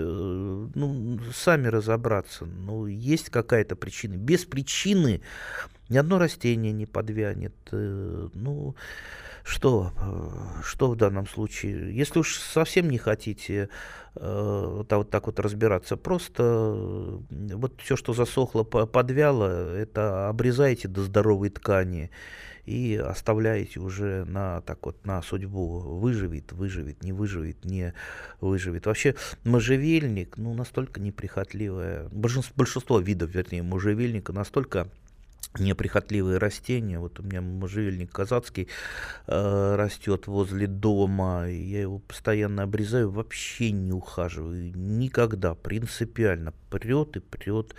ну, 0.75 1.19
сами 1.33 1.69
разобраться. 1.69 2.45
Ну, 2.45 2.85
есть 2.85 3.31
какая-то 3.31 3.75
причина. 3.75 4.15
Без 4.15 4.45
причины 4.45 5.06
причины 5.07 5.21
ни 5.89 5.97
одно 5.97 6.19
растение 6.19 6.73
не 6.73 6.85
подвянет. 6.85 7.53
Э, 7.71 8.27
ну, 8.33 8.75
что, 9.43 9.93
э, 9.95 10.61
что 10.63 10.89
в 10.89 10.97
данном 10.97 11.27
случае? 11.27 11.95
Если 11.95 12.19
уж 12.19 12.35
совсем 12.35 12.89
не 12.89 12.97
хотите 12.97 13.69
э, 14.15 14.83
вот 14.89 15.09
так 15.09 15.27
вот 15.27 15.39
разбираться, 15.39 15.95
просто 15.95 16.43
вот 17.29 17.79
все, 17.81 17.95
что 17.95 18.13
засохло, 18.13 18.63
подвяло, 18.63 19.73
это 19.77 20.27
обрезаете 20.27 20.89
до 20.89 21.03
здоровой 21.03 21.49
ткани 21.51 22.11
и 22.67 22.97
оставляете 22.97 23.79
уже 23.79 24.25
на 24.25 24.61
так 24.61 24.85
вот 24.85 25.05
на 25.05 25.21
судьбу 25.21 25.79
выживет, 25.79 26.51
выживет, 26.51 27.01
не 27.01 27.13
выживет, 27.13 27.63
не 27.63 27.93
выживет. 28.41 28.85
Вообще 28.85 29.15
можжевельник, 29.45 30.37
ну 30.37 30.53
настолько 30.53 30.99
неприхотливое, 30.99 32.09
большинство, 32.09 32.53
большинство 32.57 32.99
видов, 32.99 33.33
вернее, 33.33 33.63
можжевельника 33.63 34.33
настолько 34.33 34.89
неприхотливые 35.59 36.37
растения. 36.37 36.99
Вот 36.99 37.19
у 37.19 37.23
меня 37.23 37.41
можжевельник 37.41 38.11
казацкий 38.11 38.67
э, 39.27 39.75
растет 39.75 40.27
возле 40.27 40.67
дома. 40.67 41.47
Я 41.47 41.81
его 41.81 41.99
постоянно 41.99 42.63
обрезаю, 42.63 43.09
вообще 43.09 43.71
не 43.71 43.91
ухаживаю. 43.91 44.71
Никогда, 44.75 45.55
принципиально. 45.55 46.53
Прет 46.69 47.17
и 47.17 47.19
прет. 47.19 47.75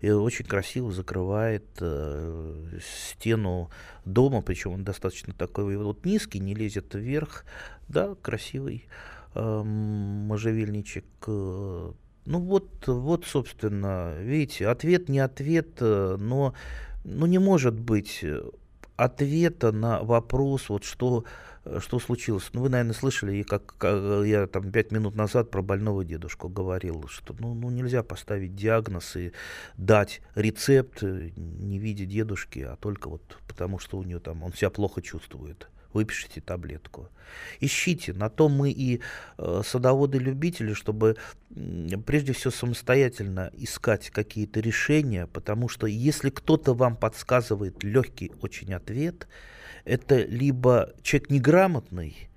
И 0.00 0.10
очень 0.10 0.46
красиво 0.46 0.92
закрывает 0.92 1.66
э, 1.80 2.78
стену 3.10 3.70
дома. 4.04 4.42
Причем 4.42 4.72
он 4.72 4.84
достаточно 4.84 5.32
такой 5.32 5.76
вот 5.76 6.04
низкий, 6.04 6.38
не 6.38 6.54
лезет 6.54 6.94
вверх. 6.94 7.44
Да, 7.88 8.14
красивый 8.22 8.86
э, 9.34 9.62
можжевельничек. 9.62 11.04
Э, 11.26 11.92
ну 12.24 12.38
вот, 12.38 12.86
вот, 12.86 13.24
собственно, 13.26 14.14
видите, 14.20 14.68
ответ 14.68 15.08
не 15.08 15.18
ответ, 15.18 15.78
э, 15.80 16.16
но 16.20 16.54
ну, 17.04 17.26
не 17.26 17.38
может 17.38 17.74
быть 17.74 18.20
э, 18.22 18.42
ответа 18.96 19.72
на 19.72 20.02
вопрос, 20.02 20.68
вот 20.68 20.84
что, 20.84 21.24
что 21.78 21.98
случилось. 21.98 22.50
Ну, 22.52 22.62
вы, 22.62 22.68
наверное, 22.68 22.94
слышали, 22.94 23.42
как, 23.42 23.74
как 23.76 24.24
я 24.24 24.46
там 24.46 24.70
пять 24.70 24.92
минут 24.92 25.14
назад 25.14 25.50
про 25.50 25.62
больного 25.62 26.04
дедушку 26.04 26.48
говорил, 26.48 27.06
что 27.08 27.34
ну, 27.38 27.54
ну, 27.54 27.70
нельзя 27.70 28.02
поставить 28.02 28.54
диагноз 28.54 29.16
и 29.16 29.32
дать 29.76 30.20
рецепт, 30.34 31.02
не 31.02 31.78
видя 31.78 32.04
дедушки, 32.04 32.60
а 32.60 32.76
только 32.76 33.08
вот 33.08 33.38
потому, 33.48 33.78
что 33.78 33.98
у 33.98 34.02
него 34.02 34.20
там 34.20 34.42
он 34.42 34.52
себя 34.52 34.70
плохо 34.70 35.02
чувствует 35.02 35.68
выпишите 35.92 36.40
таблетку. 36.40 37.08
Ищите, 37.60 38.12
на 38.12 38.28
то 38.28 38.48
мы 38.48 38.70
и 38.70 39.00
э, 39.38 39.62
садоводы-любители, 39.64 40.74
чтобы 40.74 41.16
прежде 42.06 42.32
всего 42.32 42.50
самостоятельно 42.50 43.50
искать 43.54 44.10
какие-то 44.10 44.60
решения, 44.60 45.26
потому 45.26 45.68
что 45.68 45.86
если 45.86 46.30
кто-то 46.30 46.74
вам 46.74 46.96
подсказывает 46.96 47.82
легкий 47.82 48.32
очень 48.42 48.74
ответ, 48.74 49.28
это 49.84 50.22
либо 50.22 50.92
человек 51.02 51.30
неграмотный, 51.30 52.28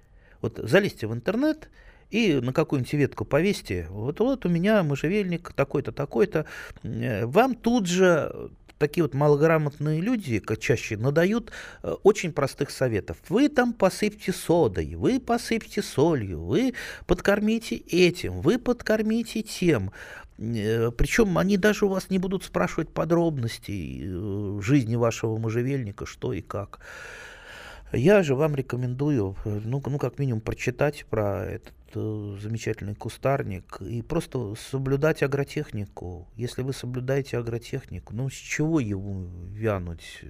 вот 0.42 0.60
залезьте 0.62 1.08
в 1.08 1.14
интернет, 1.14 1.70
и 2.12 2.36
на 2.36 2.54
какую-нибудь 2.54 2.94
ветку 2.94 3.26
повесьте, 3.26 3.88
вот, 3.90 4.20
вот 4.20 4.46
у 4.46 4.50
меня 4.50 4.84
можжевельник 4.84 5.54
такой-то, 5.54 5.92
такой-то, 5.92 6.46
э, 6.84 7.26
вам 7.26 7.56
тут 7.56 7.88
же 7.88 8.52
такие 8.78 9.04
вот 9.04 9.14
малограмотные 9.14 10.02
люди, 10.02 10.40
как 10.40 10.60
чаще, 10.60 10.98
надают 10.98 11.52
э, 11.84 11.92
очень 12.04 12.32
простых 12.32 12.72
советов. 12.72 13.18
Вы 13.30 13.50
там 13.50 13.74
посыпьте 13.74 14.32
содой, 14.34 14.96
вы 14.96 15.20
посыпьте 15.20 15.82
солью, 15.82 16.44
вы 16.44 16.74
подкормите 17.06 17.76
этим, 17.76 18.42
вы 18.42 18.60
подкормите 18.60 19.42
тем. 19.42 19.92
Э, 20.38 20.92
Причем 20.92 21.38
они 21.38 21.58
даже 21.58 21.86
у 21.86 21.90
вас 21.90 22.10
не 22.10 22.20
будут 22.20 22.44
спрашивать 22.44 22.90
подробностей 22.90 24.04
э, 24.06 24.62
жизни 24.62 24.96
вашего 24.96 25.38
можжевельника, 25.38 26.06
что 26.06 26.34
и 26.34 26.42
как. 26.42 26.80
Я 27.92 28.24
же 28.24 28.36
вам 28.36 28.56
рекомендую, 28.56 29.36
ну, 29.46 29.82
ну 29.86 29.98
как 30.00 30.20
минимум, 30.20 30.42
прочитать 30.42 31.06
про 31.10 31.46
этот 31.46 31.76
э, 31.94 32.38
замечательный 32.42 32.96
кустарник 32.96 33.80
и 33.82 34.02
просто 34.02 34.56
соблюдать 34.56 35.24
агротехнику. 35.24 36.28
Если 36.36 36.64
вы 36.64 36.74
соблюдаете 36.74 37.38
агротехнику, 37.38 38.14
ну 38.16 38.30
с 38.30 38.34
чего 38.34 38.80
его 38.80 39.28
вянуть? 39.52 40.24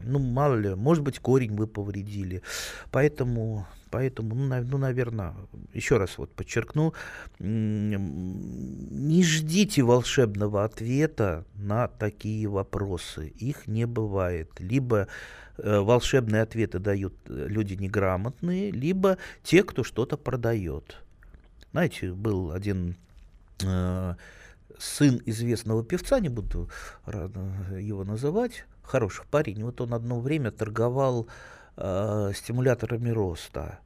Ну, 0.00 0.18
мало 0.18 0.56
ли, 0.56 0.74
может 0.74 1.02
быть, 1.02 1.18
корень 1.20 1.56
вы 1.56 1.66
повредили. 1.66 2.42
Поэтому, 2.90 3.66
поэтому 3.90 4.34
ну, 4.34 4.44
на, 4.44 4.60
ну, 4.60 4.76
наверное, 4.76 5.34
еще 5.72 5.96
раз 5.96 6.18
вот 6.18 6.34
подчеркну, 6.34 6.92
не 7.38 9.22
ждите 9.22 9.82
волшебного 9.82 10.64
ответа 10.64 11.46
на 11.54 11.88
такие 11.88 12.46
вопросы. 12.46 13.28
Их 13.28 13.66
не 13.66 13.86
бывает. 13.86 14.50
Либо 14.58 14.98
Э, 14.98 15.10
волшебные 15.58 16.42
ответы 16.42 16.78
дают 16.78 17.14
э, 17.26 17.46
люди 17.48 17.74
неграмотные, 17.74 18.70
либо 18.70 19.18
те, 19.42 19.62
кто 19.62 19.84
что-то 19.84 20.16
продает. 20.16 20.96
Знаете, 21.72 22.12
был 22.12 22.52
один 22.52 22.96
э, 23.62 24.14
сын 24.78 25.22
известного 25.26 25.84
певца, 25.84 26.20
не 26.20 26.28
буду 26.28 26.70
его 27.06 28.04
называть, 28.04 28.64
хороший 28.82 29.24
парень, 29.30 29.64
вот 29.64 29.80
он 29.80 29.94
одно 29.94 30.20
время 30.20 30.50
торговал 30.50 31.28
э, 31.76 32.32
стимуляторами 32.34 33.10
роста. 33.10 33.78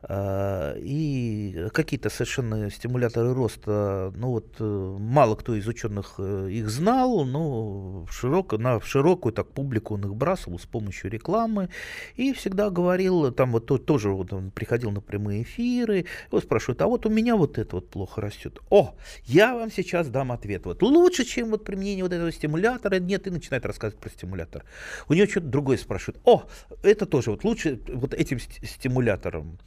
А, 0.00 0.76
и 0.76 1.66
какие-то 1.72 2.08
совершенно 2.08 2.70
стимуляторы 2.70 3.34
роста, 3.34 4.12
ну 4.16 4.30
вот 4.30 4.54
э, 4.60 4.96
мало 5.00 5.34
кто 5.34 5.56
из 5.56 5.66
ученых 5.66 6.14
э, 6.18 6.50
их 6.52 6.70
знал, 6.70 7.24
но 7.24 8.06
широко, 8.08 8.58
на, 8.58 8.80
широкую 8.80 9.32
так 9.32 9.48
публику 9.48 9.94
он 9.94 10.04
их 10.04 10.14
бросал 10.14 10.56
с 10.56 10.66
помощью 10.66 11.10
рекламы 11.10 11.68
и 12.14 12.32
всегда 12.32 12.70
говорил, 12.70 13.32
там 13.32 13.50
вот 13.50 13.66
тоже 13.86 14.10
вот 14.10 14.32
он 14.32 14.52
приходил 14.52 14.92
на 14.92 15.00
прямые 15.00 15.42
эфиры, 15.42 16.04
его 16.30 16.40
спрашивают, 16.40 16.80
а 16.80 16.86
вот 16.86 17.04
у 17.04 17.08
меня 17.08 17.34
вот 17.34 17.58
это 17.58 17.76
вот 17.76 17.90
плохо 17.90 18.20
растет. 18.20 18.60
О, 18.70 18.94
я 19.24 19.52
вам 19.52 19.72
сейчас 19.72 20.08
дам 20.08 20.30
ответ. 20.30 20.64
Вот 20.64 20.80
лучше, 20.80 21.24
чем 21.24 21.50
вот 21.50 21.64
применение 21.64 22.04
вот 22.04 22.12
этого 22.12 22.30
стимулятора, 22.30 23.00
нет, 23.00 23.26
и 23.26 23.30
начинает 23.30 23.66
рассказывать 23.66 24.00
про 24.00 24.10
стимулятор. 24.10 24.64
У 25.08 25.14
него 25.14 25.26
что-то 25.26 25.48
другое 25.48 25.76
спрашивают. 25.76 26.20
О, 26.24 26.44
это 26.84 27.04
тоже 27.04 27.32
вот 27.32 27.42
лучше 27.42 27.80
вот 27.88 28.14
этим 28.14 28.38
стимулятором. 28.38 29.58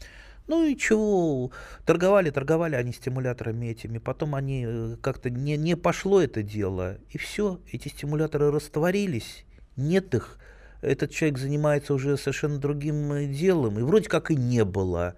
Ну 0.48 0.66
и 0.66 0.76
чего, 0.76 1.52
торговали, 1.86 2.30
торговали 2.30 2.76
они 2.76 2.92
стимуляторами 2.92 3.68
этими, 3.68 4.00
потом 4.00 4.36
они 4.36 4.66
э, 4.68 4.96
как-то 5.02 5.30
не, 5.30 5.56
не 5.56 5.78
пошло 5.78 6.22
это 6.22 6.44
дело, 6.44 6.98
и 7.10 7.18
все, 7.18 7.60
эти 7.72 7.88
стимуляторы 7.88 8.52
растворились, 8.52 9.46
нет 9.78 10.14
их, 10.14 10.38
этот 10.82 11.12
человек 11.12 11.38
занимается 11.38 11.94
уже 11.94 12.18
совершенно 12.18 12.58
другим 12.58 13.14
э, 13.14 13.26
делом, 13.28 13.80
и 13.80 13.84
вроде 13.84 14.10
как 14.10 14.32
и 14.32 14.36
не 14.36 14.66
было. 14.66 15.16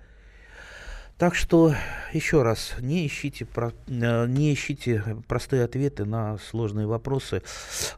Так 1.18 1.36
что, 1.36 1.74
еще 2.12 2.42
раз, 2.42 2.74
не 2.80 3.08
ищите, 3.08 3.46
про, 3.46 3.72
э, 3.88 4.28
не 4.28 4.54
ищите 4.54 5.04
простые 5.28 5.64
ответы 5.64 6.06
на 6.06 6.38
сложные 6.38 6.86
вопросы. 6.86 7.44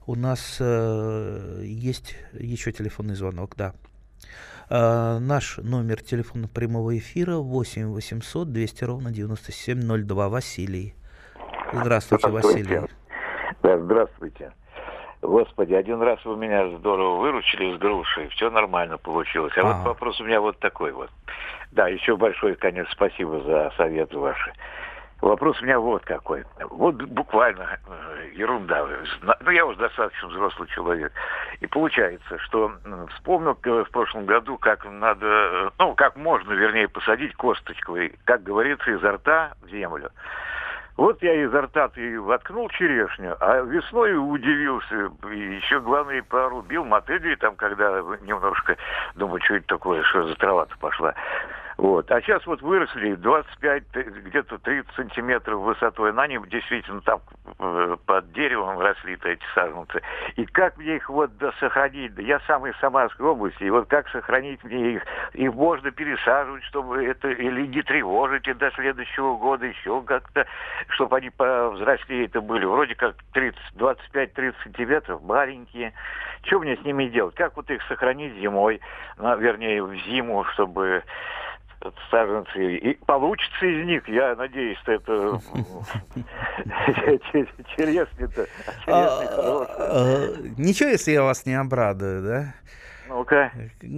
У 0.06 0.15
нас 0.15 0.58
э, 0.60 1.63
есть 1.65 2.15
еще 2.34 2.71
телефонный 2.71 3.15
звонок, 3.15 3.56
да. 3.58 3.73
Э, 4.69 5.19
наш 5.19 5.58
номер 5.58 6.01
телефона 6.01 6.47
прямого 6.47 6.97
эфира 6.97 7.38
8 7.38 7.93
800 7.93 8.51
200 8.51 8.84
ровно 8.84 9.12
9702. 9.12 10.30
Василий. 10.30 10.95
Здравствуйте, 11.71 12.30
Василий. 12.30 12.82
Да, 13.62 13.78
здравствуйте. 13.78 14.51
Господи, 15.21 15.73
один 15.73 16.01
раз 16.01 16.23
вы 16.25 16.38
меня 16.38 16.78
здорово 16.78 17.19
выручили 17.19 17.75
с 17.75 17.80
грушей, 17.80 18.28
все 18.30 18.49
нормально 18.49 18.97
получилось. 18.97 19.54
А, 19.58 19.62
а 19.62 19.63
вот 19.63 19.88
вопрос 19.88 20.19
у 20.21 20.25
меня 20.25 20.39
вот 20.39 20.60
такой 20.60 20.91
вот. 20.91 21.10
Да, 21.71 21.88
еще 21.88 22.15
большое, 22.15 22.56
конечно, 22.56 22.91
спасибо 22.93 23.41
за 23.41 23.71
советы 23.75 24.17
ваши. 24.17 24.54
Вопрос 25.21 25.60
у 25.62 25.65
меня 25.65 25.80
вот 25.80 26.04
какой. 26.04 26.43
Вот 26.69 26.95
буквально 26.95 27.80
э, 27.88 28.30
ерунда. 28.34 28.86
Ну, 29.39 29.51
я 29.51 29.65
уже 29.65 29.80
достаточно 29.80 30.28
взрослый 30.28 30.67
человек. 30.69 31.13
И 31.62 31.67
получается, 31.67 32.38
что 32.39 32.73
вспомнил 33.15 33.58
в 33.63 33.89
прошлом 33.91 34.25
году, 34.25 34.58
как 34.58 34.86
надо, 34.86 35.25
э, 35.25 35.69
ну, 35.80 35.95
как 35.95 36.15
можно, 36.15 36.51
вернее, 36.51 36.88
посадить 36.89 37.36
косточку, 37.36 37.95
и, 37.95 38.12
как 38.25 38.43
говорится, 38.43 38.91
изо 38.91 39.13
рта 39.13 39.54
в 39.62 39.69
землю. 39.69 40.12
Вот 40.97 41.21
я 41.21 41.34
изо 41.43 41.62
рта 41.62 41.91
и 41.95 42.15
воткнул 42.17 42.69
черешню, 42.69 43.36
а 43.41 43.62
весной 43.62 44.15
удивился, 44.15 45.12
и 45.30 45.56
еще, 45.56 45.82
главное, 45.82 46.23
порубил 46.23 46.86
мотыгой, 46.86 47.36
там, 47.36 47.56
когда 47.56 48.01
немножко, 48.21 48.78
думаю, 49.15 49.41
что 49.43 49.56
это 49.56 49.67
такое, 49.67 50.04
что 50.04 50.28
за 50.28 50.36
трава-то 50.36 50.78
пошла. 50.78 51.13
Вот. 51.78 52.10
А 52.10 52.22
сейчас 52.22 52.46
вот 52.46 52.62
выросли 52.62 53.16
25, 53.16 53.84
где-то 54.28 54.60
30 54.60 54.96
сантиметров 54.96 55.60
высотой. 55.60 56.14
На 56.14 56.26
ним 56.26 56.46
действительно 56.48 57.02
там 57.02 57.20
э, 57.60 57.98
под 58.06 58.32
деревом 58.32 58.80
росли-то 58.80 59.28
эти 59.28 59.44
саженцы. 59.54 60.02
И 60.38 60.46
как 60.46 60.78
мне 60.78 60.96
их 60.96 61.10
вот 61.10 61.38
да, 61.38 61.52
сохранить? 61.60 62.14
Я 62.18 62.40
сам 62.48 62.66
из 62.66 62.78
Самарской 62.78 63.26
области, 63.26 63.64
и 63.64 63.70
вот 63.70 63.88
как 63.90 64.08
сохранить 64.10 64.64
мне 64.64 64.94
их? 64.94 65.04
Их 65.34 65.54
можно 65.54 65.92
пересаживать, 65.92 66.64
чтобы 66.64 67.06
это, 67.06 67.30
или 67.30 67.68
не 67.68 67.82
тревожить 67.82 68.48
и 68.48 68.54
до 68.54 68.72
следующего 68.72 69.36
года 69.36 69.66
еще 69.66 70.02
как-то, 70.04 70.46
чтобы 70.90 71.18
они 71.18 71.30
повзрослее 71.30 72.26
это 72.26 72.40
были. 72.40 72.64
Вроде 72.64 72.96
как 72.96 73.16
30, 73.34 73.60
25-30 73.76 74.54
сантиметров, 74.64 75.22
маленькие. 75.24 75.94
Что 76.44 76.60
мне 76.60 76.78
с 76.78 76.82
ними 76.86 77.08
делать? 77.08 77.36
Как 77.36 77.58
вот 77.58 77.70
их 77.70 77.82
сохранить 77.88 78.36
зимой, 78.36 78.80
ну, 79.18 79.36
вернее, 79.38 79.84
в 79.84 79.94
зиму, 79.96 80.46
чтобы 80.54 81.04
саженцы. 82.10 82.78
И 82.78 82.93
получится 83.06 83.65
из 83.65 83.86
них, 83.86 84.08
я 84.08 84.36
надеюсь, 84.36 84.78
что 84.80 84.93
это 84.93 85.12
интересный-то. 87.58 88.48
А, 88.88 89.21
а, 89.28 90.34
ничего, 90.58 90.89
если 90.89 91.12
я 91.12 91.24
вас 91.24 91.45
не 91.45 91.54
обрадую, 91.54 92.24
да? 92.24 92.54
Ну-ка. 93.08 93.52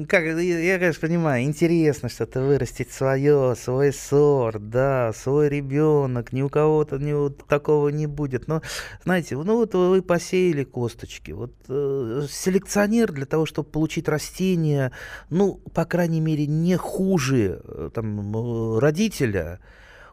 Как, 0.08 0.24
я, 0.24 0.80
конечно, 0.80 1.08
понимаю, 1.08 1.44
интересно 1.44 2.10
что-то 2.10 2.42
вырастить 2.42 2.92
свое, 2.92 3.56
свой 3.56 3.94
сорт, 3.94 4.70
да, 4.70 5.14
свой 5.14 5.50
ребенок, 5.50 6.34
ни 6.34 6.42
у 6.42 6.50
кого-то 6.50 6.98
ни 6.98 7.14
у 7.14 7.30
такого 7.30 7.90
не 7.90 8.08
будет. 8.08 8.48
Но, 8.48 8.62
знаете, 9.04 9.38
ну 9.38 9.58
вот 9.58 9.74
вы 9.74 10.02
посеяли 10.02 10.64
косточки. 10.64 11.32
Вот 11.32 11.54
э, 11.70 12.28
селекционер 12.30 13.12
для 13.12 13.26
того, 13.26 13.46
чтобы 13.46 13.70
получить 13.70 14.10
растение, 14.10 14.92
ну, 15.30 15.62
по 15.74 15.86
крайней 15.86 16.22
мере, 16.22 16.46
не 16.46 16.76
хуже 16.76 17.62
э, 17.64 17.90
там, 17.94 18.78
родителя, 18.80 19.60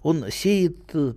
он 0.05 0.31
сеет 0.31 0.77
э, 0.93 1.15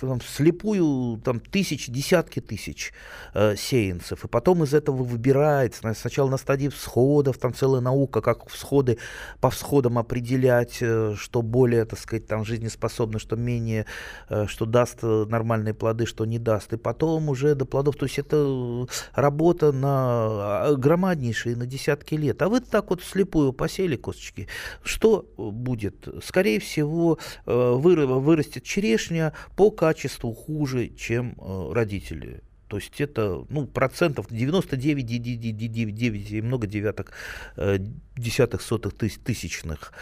там, 0.00 0.20
слепую 0.20 1.20
там, 1.22 1.40
тысяч, 1.40 1.88
десятки 1.88 2.40
тысяч 2.40 2.92
э, 3.34 3.56
сеянцев, 3.56 4.24
и 4.24 4.28
потом 4.28 4.62
из 4.62 4.72
этого 4.72 5.02
выбирает, 5.02 5.74
сначала 5.74 6.30
на 6.30 6.36
стадии 6.36 6.68
всходов, 6.68 7.38
там 7.38 7.52
целая 7.52 7.80
наука, 7.80 8.20
как 8.20 8.48
всходы, 8.48 8.98
по 9.40 9.50
всходам 9.50 9.98
определять, 9.98 10.78
э, 10.80 11.16
что 11.18 11.42
более, 11.42 11.84
так 11.84 11.98
сказать, 11.98 12.28
там 12.28 12.44
жизнеспособно, 12.44 13.18
что 13.18 13.34
менее, 13.34 13.84
э, 14.28 14.46
что 14.46 14.64
даст 14.64 15.02
нормальные 15.02 15.74
плоды, 15.74 16.06
что 16.06 16.24
не 16.24 16.38
даст, 16.38 16.72
и 16.72 16.76
потом 16.76 17.30
уже 17.30 17.56
до 17.56 17.64
плодов, 17.64 17.96
то 17.96 18.06
есть 18.06 18.20
это 18.20 18.86
работа 19.12 19.72
на 19.72 20.68
громаднейшие, 20.76 21.56
на 21.56 21.66
десятки 21.66 22.14
лет, 22.14 22.40
а 22.42 22.48
вы 22.48 22.60
так 22.60 22.90
вот 22.90 23.02
слепую 23.02 23.52
посели 23.52 23.96
косточки, 23.96 24.46
что 24.84 25.26
будет? 25.36 26.06
Скорее 26.22 26.60
всего, 26.60 27.18
э, 27.46 27.72
вырастет 28.20 28.64
черешня 28.64 29.32
по 29.56 29.70
качеству 29.70 30.32
хуже, 30.32 30.88
чем 30.88 31.34
э, 31.38 31.72
родители. 31.72 32.42
То 32.68 32.76
есть 32.76 33.00
это 33.00 33.44
ну, 33.48 33.66
процентов 33.66 34.26
99, 34.30 35.04
99, 35.04 35.94
9 35.94 36.30
и 36.30 36.40
много 36.40 36.68
девяток, 36.68 37.12
э, 37.56 37.78
десятых, 38.16 38.62
сотых 38.62 38.94
тысячных. 38.96 39.92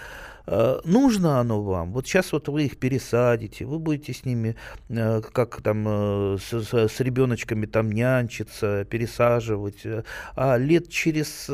Э, 0.46 0.80
нужно 0.84 1.40
оно 1.40 1.62
вам? 1.62 1.92
Вот 1.92 2.06
сейчас 2.06 2.30
вот 2.32 2.48
вы 2.48 2.64
их 2.64 2.78
пересадите, 2.78 3.64
вы 3.64 3.78
будете 3.78 4.12
с 4.12 4.26
ними, 4.26 4.54
как 4.88 5.62
там, 5.62 6.36
с, 6.38 6.52
с 6.52 7.00
ребеночками 7.00 7.64
там 7.64 7.90
нянчиться, 7.90 8.84
пересаживать, 8.84 9.86
а 10.36 10.58
лет 10.58 10.90
через 10.90 11.50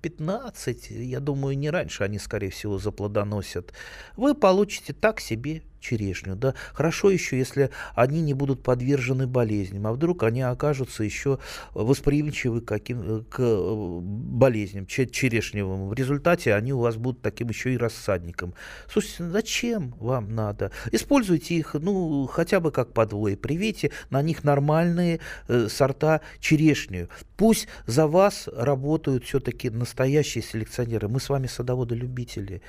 15, 0.00 0.90
я 0.90 1.20
думаю, 1.20 1.58
не 1.58 1.68
раньше 1.68 2.04
они, 2.04 2.18
скорее 2.18 2.50
всего, 2.50 2.78
заплодоносят, 2.78 3.74
вы 4.16 4.34
получите 4.34 4.92
так 4.94 5.20
себе 5.20 5.62
черешню. 5.80 6.36
Да? 6.36 6.54
Хорошо 6.72 7.10
еще, 7.10 7.38
если 7.38 7.70
они 7.94 8.20
не 8.20 8.34
будут 8.34 8.62
подвержены 8.62 9.26
болезням, 9.26 9.86
а 9.86 9.92
вдруг 9.92 10.22
они 10.22 10.42
окажутся 10.42 11.04
еще 11.04 11.38
восприимчивы 11.74 12.60
каким, 12.60 13.24
к 13.24 13.40
болезням 13.40 14.86
черешневым. 14.86 15.88
В 15.88 15.94
результате 15.94 16.54
они 16.54 16.72
у 16.72 16.78
вас 16.78 16.96
будут 16.96 17.22
таким 17.22 17.48
еще 17.48 17.74
и 17.74 17.76
рассадником. 17.76 18.54
Слушайте, 18.90 19.24
ну 19.24 19.30
зачем 19.30 19.94
вам 19.98 20.34
надо? 20.34 20.72
Используйте 20.92 21.54
их, 21.54 21.74
ну, 21.74 22.26
хотя 22.26 22.60
бы 22.60 22.70
как 22.70 22.92
подвое. 22.92 23.36
Привейте 23.36 23.90
на 24.10 24.22
них 24.22 24.44
нормальные 24.44 25.20
э, 25.48 25.68
сорта 25.68 26.20
черешню. 26.40 27.08
Пусть 27.40 27.68
за 27.86 28.06
вас 28.06 28.50
работают 28.54 29.24
все-таки 29.24 29.70
настоящие 29.70 30.44
селекционеры. 30.44 31.08
Мы 31.08 31.20
с 31.20 31.30
вами 31.30 31.46
садоводы-любители 31.46 32.60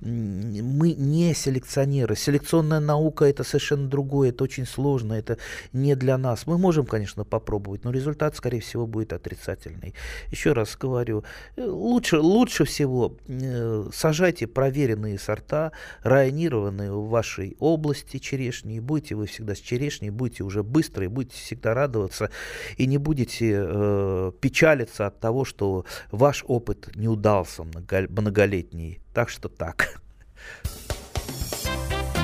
мы 0.00 0.92
не 0.92 1.34
селекционеры. 1.34 2.16
Селекционная 2.16 2.80
наука 2.80 3.26
это 3.26 3.44
совершенно 3.44 3.88
другое, 3.88 4.30
это 4.30 4.44
очень 4.44 4.66
сложно, 4.66 5.12
это 5.14 5.38
не 5.72 5.94
для 5.94 6.16
нас. 6.16 6.46
Мы 6.46 6.58
можем, 6.58 6.86
конечно, 6.86 7.24
попробовать, 7.24 7.84
но 7.84 7.90
результат, 7.90 8.36
скорее 8.36 8.60
всего, 8.60 8.86
будет 8.86 9.12
отрицательный. 9.12 9.94
Еще 10.30 10.52
раз 10.52 10.76
говорю, 10.76 11.24
э, 11.56 11.64
лучше, 11.64 12.18
лучше 12.18 12.64
всего 12.64 13.16
э, 13.28 13.88
сажайте 13.92 14.46
проверенные 14.46 15.18
сорта, 15.18 15.72
районированные 16.02 16.92
в 16.92 17.08
вашей 17.08 17.56
области 17.58 18.18
черешни, 18.18 18.76
и 18.76 18.80
будете 18.80 19.14
вы 19.14 19.26
всегда 19.26 19.54
с 19.54 19.58
черешней, 19.58 20.10
будете 20.10 20.44
уже 20.44 20.62
быстрые, 20.62 21.08
будете 21.08 21.36
всегда 21.36 21.74
радоваться, 21.74 22.30
и 22.78 22.86
не 22.86 22.98
будете 22.98 23.52
э, 23.52 24.19
печалиться 24.40 25.06
от 25.06 25.20
того, 25.20 25.44
что 25.44 25.84
ваш 26.10 26.44
опыт 26.46 26.94
не 26.96 27.08
удался 27.08 27.64
многолетний. 27.64 29.00
Так 29.14 29.28
что 29.28 29.48
так. 29.48 30.00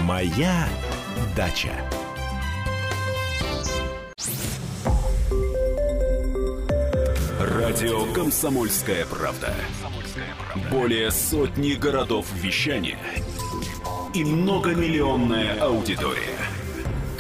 Моя 0.03 0.69
дача. 1.37 1.73
Радио 7.41 8.13
Комсомольская 8.13 9.05
правда". 9.07 9.55
Более 10.71 11.11
сотни 11.11 11.73
городов 11.73 12.27
вещания 12.35 12.99
и 14.15 14.25
многомиллионная 14.25 15.61
аудитория. 15.61 16.39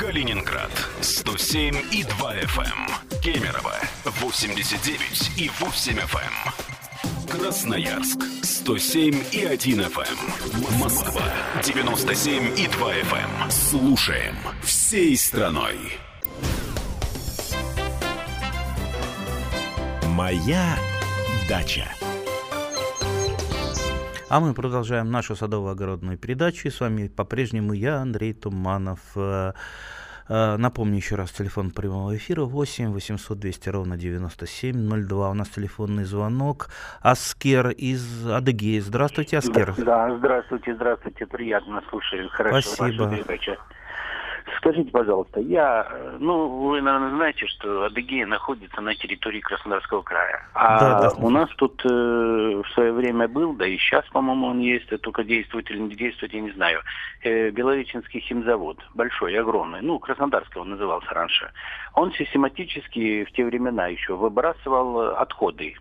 Калининград 0.07 0.71
107 1.01 1.75
и 1.91 2.05
2 2.05 2.35
FM. 2.37 2.63
Эм. 2.63 3.21
Кемерово 3.21 3.75
89 4.05 5.33
и 5.37 5.51
8 5.59 5.99
FM. 5.99 7.29
Красноярск 7.29 8.23
107 8.45 9.25
и 9.33 9.45
1 9.45 9.81
FM. 9.81 10.05
Эм. 10.05 10.79
Москва 10.79 11.25
97 11.61 12.57
и 12.57 12.69
2 12.69 12.93
FM. 12.95 13.43
Эм. 13.43 13.51
Слушаем 13.51 14.37
всей 14.63 15.17
страной. 15.17 15.77
Моя 20.11 20.79
дача. 21.49 21.89
А 24.29 24.39
мы 24.39 24.55
продолжаем 24.55 25.11
нашу 25.11 25.35
садово-огородную 25.35 26.17
передачу. 26.17 26.69
И 26.69 26.71
с 26.71 26.79
вами 26.79 27.09
по-прежнему 27.09 27.73
я, 27.73 27.97
Андрей 27.97 28.35
Туманов. 28.35 29.01
Э, 30.29 30.57
напомню 30.57 30.97
еще 30.97 31.15
раз, 31.15 31.31
телефон 31.31 31.71
прямого 31.71 32.17
эфира 32.17 32.43
8 32.43 32.93
800 32.93 33.39
200 33.39 33.69
ровно 33.69 33.97
9702. 33.97 35.31
У 35.31 35.35
нас 35.35 35.49
телефонный 35.49 36.05
звонок. 36.05 36.69
Аскер 37.01 37.71
из 37.71 38.27
Адыгеи. 38.27 38.81
Здравствуйте, 38.81 39.39
Аскер. 39.39 39.75
Да, 39.79 40.17
здравствуйте, 40.19 40.75
здравствуйте. 40.75 41.27
Приятно 41.27 41.83
слушаю. 41.91 42.29
Хорошо, 42.31 42.69
Спасибо. 42.69 43.11
Скажите, 44.59 44.91
пожалуйста, 44.91 45.41
я, 45.41 45.89
ну, 46.21 46.47
вы, 46.69 46.81
наверное, 46.81 47.17
знаете, 47.17 47.47
что 47.47 47.85
Адыгея 47.85 48.27
находится 48.27 48.81
на 48.81 48.95
территории 48.95 49.41
Краснодарского 49.41 50.03
края. 50.03 50.47
А 50.55 50.79
да, 50.79 51.01
да. 51.11 51.17
у 51.19 51.31
нас 51.31 51.51
тут 51.57 51.85
э, 51.85 51.89
в 51.89 52.65
свое 52.73 52.93
время 52.93 53.27
был, 53.27 53.55
да 53.55 53.67
и 53.67 53.77
сейчас, 53.77 54.05
по-моему, 54.13 54.47
он 54.47 54.61
есть, 54.61 54.89
только 55.01 55.25
действует 55.25 55.69
или 55.71 55.79
не 55.79 55.97
действует, 55.97 56.33
я 56.33 56.41
не 56.41 56.53
знаю, 56.53 56.81
э, 57.23 57.51
Белореченский 57.51 58.21
химзавод, 58.21 58.79
большой, 58.95 59.37
огромный, 59.37 59.81
ну, 59.83 59.99
Краснодарский 59.99 60.61
он 60.61 60.71
назывался 60.71 61.13
раньше. 61.13 61.51
Он 61.95 62.13
систематически 62.13 63.25
в 63.25 63.33
те 63.33 63.45
времена 63.45 63.89
еще 63.89 64.15
выбрасывал 64.15 65.17
отходы 65.17 65.75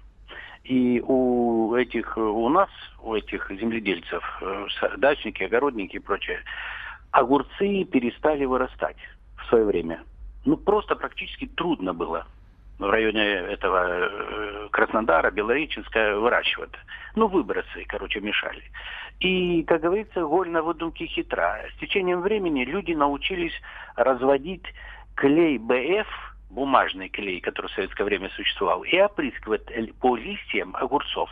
и 0.65 0.99
у 1.06 1.75
этих, 1.75 2.17
у 2.17 2.49
нас, 2.49 2.69
у 3.04 3.13
этих 3.13 3.51
земледельцев, 3.51 4.23
э, 4.41 4.97
дачники, 4.97 5.43
огородники 5.43 5.97
и 5.97 5.99
прочее, 5.99 6.39
огурцы 7.15 7.86
перестали 7.86 8.43
вырастать 8.43 8.97
в 9.38 9.45
свое 9.47 9.63
время. 9.63 10.04
Ну, 10.43 10.58
просто 10.58 10.95
практически 10.95 11.47
трудно 11.47 11.93
было 11.93 12.28
в 12.78 12.89
районе 12.89 13.23
этого 13.23 13.88
э, 13.88 14.67
Краснодара, 14.71 15.32
Белореченска 15.32 16.19
выращивать. 16.19 16.73
Ну, 17.15 17.28
выбросы, 17.28 17.86
короче, 17.88 18.19
мешали. 18.19 18.63
И, 19.21 19.63
как 19.63 19.82
говорится, 19.82 20.25
голь 20.25 20.49
на 20.49 20.62
выдумке 20.62 21.06
хитра. 21.06 21.62
С 21.73 21.80
течением 21.80 22.19
времени 22.19 22.65
люди 22.65 22.91
научились 22.91 23.54
разводить 23.95 24.65
клей 25.15 25.58
БФ, 25.58 26.08
бумажный 26.49 27.08
клей, 27.08 27.39
который 27.39 27.67
в 27.67 27.75
советское 27.75 28.04
время 28.04 28.30
существовал, 28.36 28.84
и 28.84 28.99
опрыскивать 28.99 29.63
по 30.01 30.17
листьям 30.17 30.75
огурцов. 30.75 31.30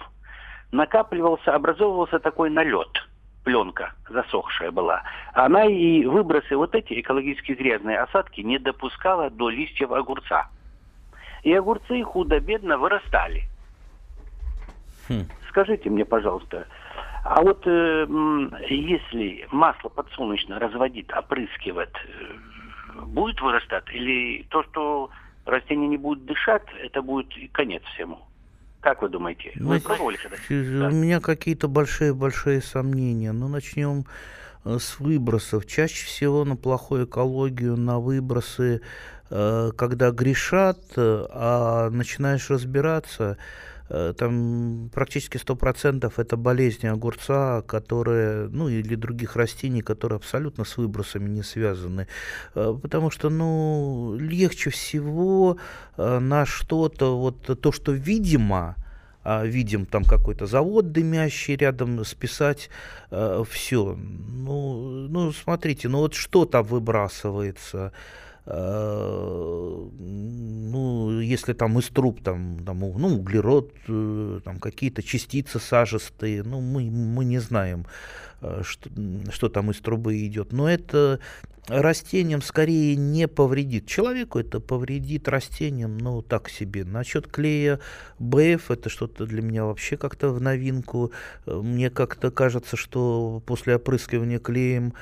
Накапливался, 0.72 1.54
образовывался 1.54 2.20
такой 2.20 2.50
налет– 2.50 3.06
пленка 3.44 3.94
засохшая 4.10 4.72
была, 4.72 5.04
она 5.34 5.66
и 5.66 6.06
выбросы 6.06 6.56
вот 6.56 6.76
эти 6.76 7.00
экологически 7.00 7.54
грязные 7.54 8.00
осадки 8.00 8.42
не 8.42 8.60
допускала 8.60 9.30
до 9.30 9.50
листьев 9.50 9.92
огурца. 9.92 10.50
И 11.44 11.54
огурцы 11.54 12.04
худо-бедно 12.04 12.78
вырастали. 12.78 13.44
Хм. 15.10 15.26
Скажите 15.50 15.90
мне, 15.90 16.06
пожалуйста, 16.06 16.68
а 17.24 17.42
вот 17.42 17.62
э, 17.66 18.08
если 18.70 19.48
масло 19.52 19.90
подсолнечное 19.90 20.60
разводит, 20.60 21.12
опрыскивает, 21.14 21.96
э, 21.96 23.02
будет 23.06 23.42
вырастать? 23.42 23.90
Или 23.94 24.44
то, 24.50 24.64
что 24.64 25.10
растение 25.46 25.88
не 25.88 25.98
будет 25.98 26.26
дышать, 26.26 26.64
это 26.82 27.02
будет 27.02 27.28
конец 27.52 27.84
всему? 27.94 28.20
Как 28.84 29.02
вы 29.02 29.08
думаете? 29.08 29.54
Вы 29.56 29.80
пробовали 29.80 30.18
когда 30.18 30.88
У 30.90 30.92
меня 30.92 31.22
какие-то 31.22 31.70
большие-большие 31.70 32.62
сомнения. 32.62 33.32
Ну, 33.32 33.48
начнем 33.48 34.06
э, 34.66 34.78
с 34.78 35.00
выбросов. 35.00 35.66
Чаще 35.66 36.06
всего 36.06 36.44
на 36.44 36.58
плохую 36.58 37.06
экологию, 37.06 37.78
на 37.78 38.00
выбросы, 38.00 38.82
э, 39.30 39.72
когда 39.78 40.12
грешат, 40.12 40.80
э, 40.98 41.26
а 41.30 41.90
начинаешь 41.92 42.50
разбираться, 42.50 43.38
там 43.90 44.90
практически 44.94 45.38
100% 45.38 46.12
это 46.18 46.38
болезни 46.38 46.88
огурца, 46.88 47.62
которые, 47.62 48.48
ну 48.50 48.70
или 48.70 48.96
других 48.96 49.36
растений, 49.36 49.82
которые 49.82 50.18
абсолютно 50.18 50.64
с 50.64 50.78
выбросами 50.78 51.30
не 51.30 51.44
связаны. 51.44 52.08
Э, 52.56 52.78
потому 52.82 53.12
что, 53.12 53.30
ну, 53.30 54.16
легче 54.20 54.70
всего 54.70 55.58
э, 55.98 56.20
на 56.20 56.46
что-то, 56.46 57.18
вот 57.18 57.60
то, 57.62 57.72
что 57.72 57.92
видимо, 57.92 58.76
а, 59.26 59.46
видим 59.46 59.86
там 59.86 60.04
какой-то 60.04 60.46
завод 60.46 60.92
дымящий 60.92 61.56
рядом, 61.56 62.04
списать 62.04 62.70
э, 63.10 63.44
все. 63.50 63.98
Ну, 63.98 65.08
ну, 65.10 65.32
смотрите, 65.32 65.88
ну 65.88 66.00
вот 66.00 66.14
что 66.14 66.46
там 66.46 66.66
выбрасывается? 66.66 67.94
Э, 68.46 69.90
ну, 70.00 71.20
если 71.20 71.54
там 71.54 71.80
из 71.80 71.88
труб, 71.88 72.22
там, 72.22 72.60
там 72.66 72.80
ну, 72.80 73.20
углерод, 73.20 73.72
э, 73.88 74.40
там 74.44 74.60
какие-то 74.60 75.02
частицы 75.02 75.60
сажистые, 75.60 76.44
ну, 76.44 76.60
мы, 76.60 76.84
мы 76.90 77.24
не 77.26 77.40
знаем, 77.40 77.86
э, 78.42 78.62
что, 78.64 78.90
что 79.32 79.50
там 79.50 79.72
из 79.72 79.78
трубы 79.80 80.26
идет. 80.26 80.52
Но 80.52 80.70
это 80.70 81.20
растениям 81.70 82.42
скорее 82.42 82.98
не 82.98 83.30
повредит. 83.30 83.88
Человеку 83.88 84.40
это 84.40 84.60
повредит 84.60 85.30
растениям, 85.30 85.98
ну, 85.98 86.22
так 86.22 86.50
себе. 86.50 86.84
Насчет 86.84 87.28
клея 87.28 87.80
БФ, 88.20 88.72
это 88.72 88.90
что-то 88.90 89.26
для 89.26 89.42
меня 89.42 89.64
вообще 89.64 89.96
как-то 89.96 90.30
в 90.30 90.42
новинку. 90.42 91.14
Мне 91.46 91.90
как-то 91.90 92.32
кажется, 92.32 92.76
что 92.76 93.42
после 93.46 93.78
опрыскивания 93.78 94.40
клеем 94.40 94.94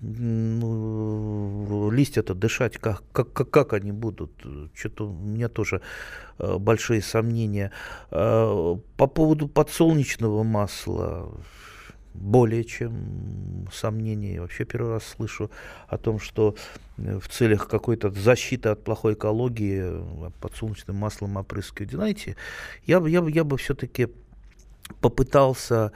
ну, 0.00 1.90
листья-то 1.90 2.34
дышать, 2.34 2.78
как, 2.78 3.02
как, 3.12 3.32
как, 3.32 3.50
как 3.50 3.72
они 3.74 3.92
будут? 3.92 4.30
Что-то 4.74 5.08
у 5.08 5.12
меня 5.12 5.48
тоже 5.48 5.82
э, 6.38 6.56
большие 6.58 7.02
сомнения. 7.02 7.70
Э, 8.10 8.76
по 8.96 9.06
поводу 9.06 9.46
подсолнечного 9.46 10.42
масла 10.42 11.30
более 12.14 12.64
чем 12.64 13.68
сомнения. 13.72 14.40
Вообще 14.40 14.64
первый 14.64 14.92
раз 14.92 15.04
слышу 15.04 15.50
о 15.88 15.98
том, 15.98 16.18
что 16.18 16.54
э, 16.96 17.18
в 17.18 17.28
целях 17.28 17.68
какой-то 17.68 18.10
защиты 18.10 18.70
от 18.70 18.82
плохой 18.82 19.12
экологии 19.12 19.80
э, 19.82 20.30
подсолнечным 20.40 20.96
маслом 20.96 21.36
опрыскивать. 21.36 21.92
Знаете, 21.92 22.36
я, 22.86 23.06
я, 23.06 23.22
я 23.28 23.44
бы 23.44 23.58
все-таки 23.58 24.08
попытался 25.00 25.74
Э, 25.84 25.90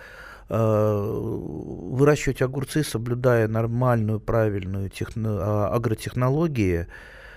выращивать 0.48 2.42
огурцы, 2.42 2.84
соблюдая 2.84 3.48
нормальную, 3.48 4.20
правильную 4.20 4.90
техно- 4.90 5.38
а, 5.40 5.68
агротехнологии, 5.74 6.86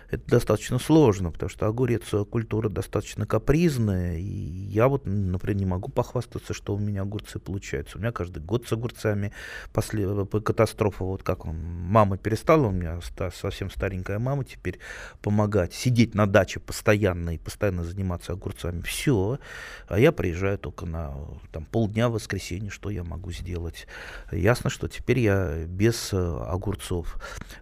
это 0.09 0.25
достаточно 0.25 0.79
сложно, 0.79 1.31
потому 1.31 1.49
что 1.49 1.67
огурец 1.67 2.03
культура 2.29 2.69
достаточно 2.69 3.25
капризная, 3.25 4.17
и 4.17 4.23
я 4.23 4.87
вот, 4.87 5.05
например, 5.05 5.57
не 5.57 5.65
могу 5.65 5.89
похвастаться, 5.89 6.53
что 6.53 6.75
у 6.75 6.79
меня 6.79 7.01
огурцы 7.01 7.39
получаются. 7.39 7.97
У 7.97 8.01
меня 8.01 8.11
каждый 8.11 8.41
год 8.41 8.67
с 8.67 8.71
огурцами 8.71 9.33
после 9.73 10.07
катастрофа, 10.25 11.03
вот 11.03 11.23
как 11.23 11.45
он, 11.45 11.57
мама 11.57 12.17
перестала, 12.17 12.67
у 12.67 12.71
меня 12.71 12.99
совсем 13.33 13.69
старенькая 13.69 14.19
мама 14.19 14.45
теперь 14.45 14.79
помогать, 15.21 15.73
сидеть 15.73 16.15
на 16.15 16.25
даче 16.25 16.59
постоянно 16.59 17.35
и 17.35 17.37
постоянно 17.37 17.83
заниматься 17.83 18.33
огурцами, 18.33 18.81
все, 18.81 19.39
а 19.87 19.99
я 19.99 20.11
приезжаю 20.11 20.57
только 20.57 20.85
на 20.85 21.15
там, 21.51 21.65
полдня 21.65 22.09
в 22.09 22.13
воскресенье, 22.13 22.69
что 22.69 22.89
я 22.89 23.03
могу 23.03 23.31
сделать. 23.31 23.87
Ясно, 24.31 24.69
что 24.69 24.87
теперь 24.87 25.19
я 25.19 25.65
без 25.65 26.13
э, 26.13 26.17
огурцов. 26.17 27.17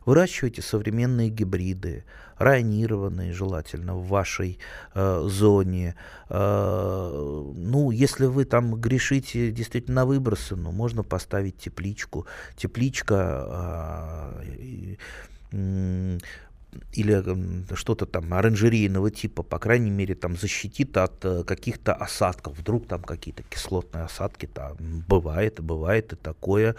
Выращивайте 0.05 0.61
современные 0.61 1.29
гибриды, 1.29 2.05
районированные 2.37 3.33
желательно 3.33 3.95
в 3.95 4.07
вашей 4.07 4.59
э, 4.93 5.23
зоне. 5.27 5.95
Э, 6.29 7.51
ну, 7.55 7.91
если 7.91 8.25
вы 8.25 8.45
там 8.45 8.75
грешите 8.75 9.51
действительно 9.51 9.95
на 9.95 10.05
выбросы, 10.05 10.55
ну, 10.55 10.71
можно 10.71 11.03
поставить 11.03 11.57
тепличку. 11.57 12.25
Тепличка 12.57 14.35
э, 14.41 14.95
или 16.93 17.23
что-то 17.75 18.05
там 18.05 18.33
оранжерейного 18.33 19.11
типа, 19.11 19.43
по 19.43 19.59
крайней 19.59 19.91
мере, 19.91 20.15
там 20.15 20.35
защитит 20.35 20.97
от 20.97 21.23
э, 21.25 21.43
каких-то 21.43 21.93
осадков. 21.93 22.57
Вдруг 22.57 22.87
там 22.87 23.01
какие-то 23.01 23.43
кислотные 23.43 24.05
осадки, 24.05 24.45
там 24.45 24.77
бывает, 25.07 25.59
бывает 25.61 26.13
и 26.13 26.15
такое. 26.15 26.75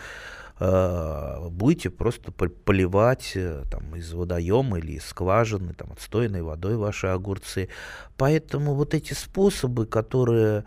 Э, 0.59 1.49
будете 1.51 1.91
просто 1.91 2.33
поливать 2.33 3.33
э, 3.35 3.63
там, 3.71 3.95
из 3.97 4.13
водоема 4.13 4.79
или 4.79 4.93
из 4.93 5.05
скважины, 5.05 5.75
там, 5.75 5.93
отстойной 5.93 6.43
водой 6.43 6.77
ваши 6.77 7.09
огурцы. 7.09 7.69
Поэтому 8.17 8.75
вот 8.75 8.95
эти 8.95 9.13
способы, 9.13 9.87
которые 9.87 10.65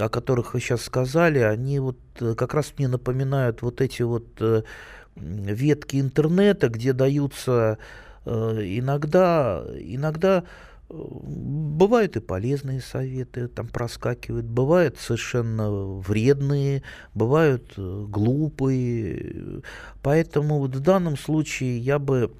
о 0.00 0.08
которых 0.08 0.54
вы 0.54 0.60
сейчас 0.60 0.82
сказали, 0.82 1.40
они 1.40 1.80
вот 1.80 1.98
как 2.18 2.54
раз 2.54 2.72
мне 2.78 2.88
напоминают 2.88 3.60
вот 3.60 3.82
эти 3.82 4.00
вот 4.00 4.24
ветки 5.16 6.00
интернета, 6.00 6.70
где 6.70 6.94
даются 6.94 7.76
иногда, 8.26 9.64
иногда 9.78 10.44
Бывают 10.88 12.16
и 12.16 12.20
полезные 12.20 12.80
советы, 12.80 13.48
там 13.48 13.66
проскакивают, 13.66 14.46
бывают 14.46 14.98
совершенно 14.98 15.68
вредные, 15.68 16.84
бывают 17.12 17.72
э, 17.76 18.04
глупые. 18.08 19.62
Поэтому 20.02 20.60
вот 20.60 20.76
в 20.76 20.80
данном 20.80 21.16
случае 21.16 21.78
я 21.78 21.98
бы 21.98 22.32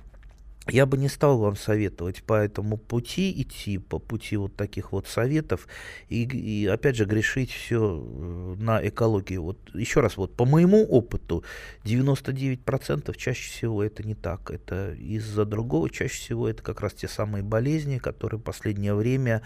я 0.68 0.86
бы 0.86 0.98
не 0.98 1.08
стал 1.08 1.38
вам 1.38 1.56
советовать 1.56 2.22
по 2.22 2.34
этому 2.34 2.76
пути 2.76 3.32
идти, 3.42 3.78
по 3.78 3.98
пути 3.98 4.36
вот 4.36 4.56
таких 4.56 4.92
вот 4.92 5.06
советов, 5.06 5.68
и, 6.08 6.24
и 6.24 6.66
опять 6.66 6.96
же 6.96 7.04
грешить 7.04 7.52
все 7.52 8.02
э, 8.02 8.54
на 8.58 8.86
экологию. 8.86 9.42
Вот 9.42 9.58
еще 9.74 10.00
раз, 10.00 10.16
вот 10.16 10.34
по 10.34 10.44
моему 10.44 10.84
опыту, 10.84 11.44
99% 11.84 13.16
чаще 13.16 13.50
всего 13.50 13.82
это 13.84 14.02
не 14.02 14.14
так. 14.14 14.50
Это 14.50 14.92
из-за 14.94 15.44
другого, 15.44 15.88
чаще 15.88 16.18
всего 16.18 16.48
это 16.48 16.62
как 16.62 16.80
раз 16.80 16.94
те 16.94 17.08
самые 17.08 17.44
болезни, 17.44 17.98
которые 17.98 18.40
в 18.40 18.42
последнее 18.42 18.94
время 18.94 19.42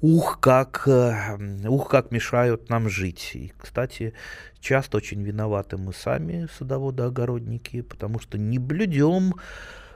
ух, 0.00 0.40
как, 0.40 0.82
э, 0.86 1.68
ух, 1.68 1.88
как 1.88 2.10
мешают 2.10 2.68
нам 2.70 2.88
жить. 2.88 3.30
И, 3.34 3.52
кстати, 3.56 4.14
часто 4.58 4.96
очень 4.96 5.22
виноваты 5.22 5.76
мы 5.76 5.92
сами, 5.92 6.48
садоводы-огородники, 6.58 7.82
потому 7.82 8.18
что 8.18 8.38
не 8.38 8.58
блюдем 8.58 9.34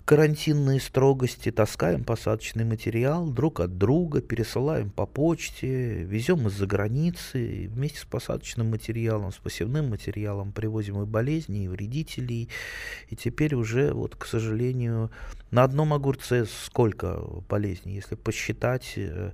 карантинные 0.05 0.81
строгости, 0.81 1.51
таскаем 1.51 2.05
посадочный 2.05 2.65
материал 2.65 3.27
друг 3.27 3.61
от 3.61 3.79
друга, 3.79 4.21
пересылаем 4.21 4.91
по 4.91 5.07
почте, 5.07 6.05
везем 6.05 6.47
из-за 6.49 6.67
границы, 6.67 7.71
вместе 7.73 8.01
с 8.01 8.05
посадочным 8.05 8.71
материалом, 8.71 9.33
с 9.33 9.37
посевным 9.37 9.89
материалом 9.91 10.53
привозим 10.53 11.03
и 11.03 11.07
болезни, 11.07 11.65
и 11.65 11.69
вредителей. 11.69 12.51
И 13.09 13.17
теперь 13.17 13.55
уже, 13.55 13.95
вот, 13.95 14.15
к 14.17 14.27
сожалению, 14.27 15.11
на 15.51 15.65
одном 15.65 15.95
огурце 15.95 16.45
сколько 16.45 17.21
болезней, 17.49 17.95
если 17.95 18.15
посчитать, 18.15 18.93
э, 18.97 19.33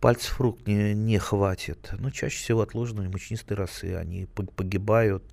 пальцев 0.00 0.40
рук 0.40 0.66
не, 0.66 0.94
не 0.94 1.18
хватит. 1.18 1.90
Но 1.98 2.10
чаще 2.10 2.38
всего 2.38 2.62
отложенные 2.62 3.08
мучнистые 3.08 3.56
росы, 3.56 3.94
они 3.94 4.26
погибают. 4.26 5.24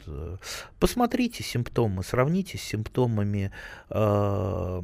Посмотрите 0.80 1.44
симптомы, 1.44 2.04
сравните 2.04 2.58
с 2.58 2.62
симптомами, 2.62 3.52
э, 3.90 4.82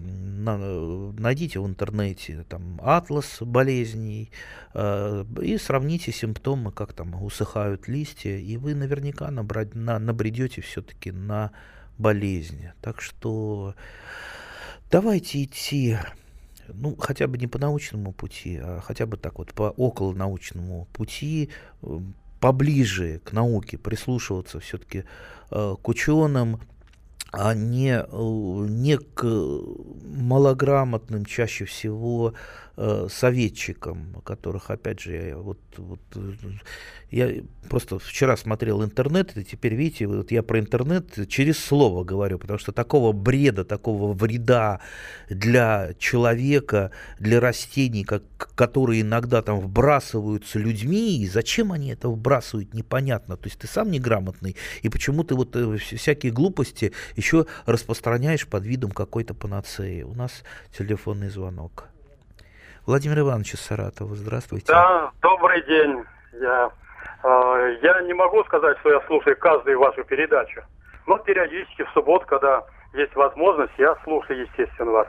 найдите 1.18 1.60
в 1.60 1.68
интернете 1.68 2.46
там 2.48 2.80
атлас 2.82 3.38
болезней 3.42 4.32
э, 4.74 5.26
и 5.42 5.58
сравните 5.58 6.12
симптомы, 6.12 6.72
как 6.72 6.94
там 6.94 7.22
усыхают 7.22 7.88
листья, 7.88 8.38
и 8.38 8.58
вы 8.58 8.76
наверняка 8.76 9.30
набрать, 9.32 9.76
на, 9.76 10.00
набредете 10.00 10.62
все-таки 10.62 11.12
на 11.12 11.52
болезнь. 11.98 12.70
Так 12.82 13.02
что 13.02 13.76
давайте 14.90 15.44
идти 15.44 15.98
ну, 16.68 16.96
хотя 16.98 17.28
бы 17.28 17.38
не 17.38 17.48
по 17.48 17.60
научному 17.60 18.12
пути, 18.12 18.60
а 18.62 18.82
хотя 18.82 19.06
бы 19.06 19.18
так 19.18 19.40
вот 19.40 19.54
по 19.54 19.74
около 19.78 20.14
научному 20.14 20.88
пути, 20.94 21.50
э, 21.82 22.00
поближе 22.40 23.22
к 23.24 23.32
науке, 23.32 23.78
прислушиваться 23.78 24.60
все-таки 24.60 25.06
э, 25.52 25.76
к 25.82 25.88
ученым, 25.88 26.60
а 27.32 27.54
не, 27.54 28.00
э, 28.00 28.66
не 28.70 28.98
к 28.98 29.24
малограмотным 29.24 31.26
чаще 31.26 31.66
всего 31.66 32.34
э, 32.78 33.08
советчикам, 33.10 34.22
которых, 34.24 34.70
опять 34.70 35.00
же, 35.00 35.14
я, 35.14 35.38
вот, 35.38 35.60
вот, 35.78 36.00
я 37.12 37.44
просто 37.70 38.00
вчера 38.00 38.36
смотрел 38.36 38.84
интернет, 38.84 39.38
и 39.38 39.44
теперь, 39.44 39.76
видите, 39.76 40.08
вот 40.08 40.32
я 40.32 40.42
про 40.44 40.60
интернет 40.60 41.28
через 41.30 41.60
слово 41.60 42.04
говорю, 42.04 42.40
потому 42.40 42.58
что 42.60 42.72
такого 42.72 43.12
бреда, 43.12 43.64
такого 43.64 44.14
вреда 44.14 44.82
для 45.30 45.94
человека, 46.00 46.92
для 47.20 47.40
растений, 47.40 48.04
как, 48.04 48.24
которые 48.56 49.02
иногда 49.02 49.42
там 49.42 49.60
вбрасываются 49.60 50.60
людьми, 50.60 51.20
и 51.20 51.28
зачем 51.28 51.72
они 51.72 51.90
это 51.90 52.10
вбрасывают, 52.10 52.74
непонятно. 52.74 53.38
То 53.38 53.46
есть 53.46 53.60
ты 53.60 53.68
сам 53.68 53.92
неграмотный, 53.92 54.56
и 54.82 54.90
почему 54.90 55.24
ты 55.24 55.36
вот 55.36 55.56
э, 55.56 55.78
всякие 55.78 56.32
глупости 56.32 56.94
еще 57.16 57.46
распространяешь 57.66 58.48
под 58.48 58.66
видом 58.66 58.92
какой-то 58.92 59.34
панацеи. 59.34 60.02
У 60.02 60.14
нас 60.16 60.44
телефонный 60.76 61.30
звонок. 61.30 61.93
Владимир 62.86 63.20
Иванович 63.20 63.54
из 63.54 63.62
Саратова, 63.62 64.14
здравствуйте. 64.14 64.66
Да, 64.68 65.10
добрый 65.22 65.64
день. 65.66 66.04
Я, 66.34 66.70
э, 67.24 67.78
я 67.82 68.02
не 68.02 68.14
могу 68.14 68.44
сказать, 68.44 68.78
что 68.80 68.92
я 68.92 69.00
слушаю 69.08 69.38
каждую 69.38 69.80
вашу 69.80 70.04
передачу, 70.04 70.62
но 71.08 71.18
периодически 71.20 71.84
в 71.84 71.90
субботу, 71.92 72.26
когда 72.26 72.66
есть 72.94 73.16
возможность, 73.16 73.72
я 73.78 73.96
слушаю, 74.04 74.42
естественно, 74.42 74.92
вас. 74.92 75.08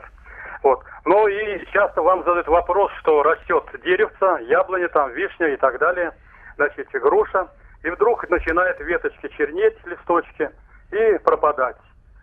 Вот. 0.63 0.85
Ну 1.03 1.27
и 1.27 1.65
часто 1.73 2.01
вам 2.01 2.23
задают 2.23 2.47
вопрос, 2.47 2.93
что 3.01 3.21
растет 3.23 3.65
деревца, 3.83 4.39
яблони, 4.39 4.87
там, 4.87 5.11
вишня 5.11 5.49
и 5.49 5.57
так 5.57 5.77
далее. 5.77 6.13
значит, 6.55 6.87
груша, 6.93 7.49
и 7.83 7.89
вдруг 7.89 8.29
начинает 8.29 8.79
веточки 8.79 9.27
чернеть, 9.37 9.75
листочки, 9.85 10.49
и 10.93 11.17
пропадать. 11.25 11.75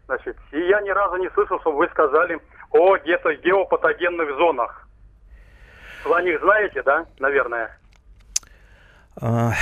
Значит, 0.07 0.39
и 0.53 0.61
я 0.61 0.81
ни 0.81 0.89
разу 0.89 1.17
не 1.17 1.29
слышал, 1.31 1.61
чтобы 1.61 1.77
вы 1.77 1.89
сказали 1.89 2.41
о 2.71 2.97
где-то 2.97 3.35
геопатогенных 3.35 4.35
зонах. 4.39 4.82
Вы 6.05 6.17
о 6.17 6.23
них 6.23 6.41
знаете, 6.41 6.83
да, 6.83 7.07
наверное? 7.19 7.79
А, 9.21 9.53